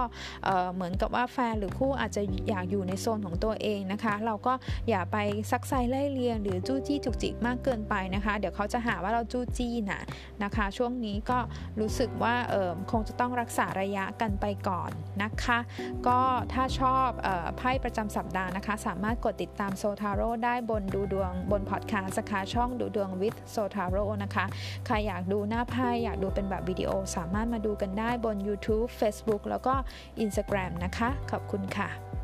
[0.75, 4.53] เหมือนกับว่าแฟนหรือคู่อาจจะอยากอยู่ในโซนของตัวเองนะคะเราก็
[4.89, 5.17] อย่าไป
[5.51, 10.03] ซักไซไล่เลียง หรือจู้จี้จุกจิกมากเกินไปนะคะ เดี๋ยวเขาจะหาว่าเราจู้จี้นะ
[10.43, 11.39] นะคะ ช่วงนี้ก็
[11.81, 14.91] รู้สึกว่าเออคงจะต้องรักษาระยะกันไปก่อน
[15.23, 15.59] นะคะ
[16.07, 16.21] ก็
[16.53, 17.09] ถ้าชอบ
[17.57, 24.45] ไพ่ประจำสัปดาห์นะคะ สามารถกดติดตามโซทาโร่ได้บนดูดวงบนพอดแคสต์นะคะช่องดูดวง with โซทาโร่นะคะ
[24.87, 29.75] ใครอยากดูหน้าไพ่อยากดูเป็นแบบวิดีโอ สามารถมาดูกันได้บน YouTube Facebook แล้วก็
[30.25, 32.20] Instagram นะคะ ขอบคุณค่ะ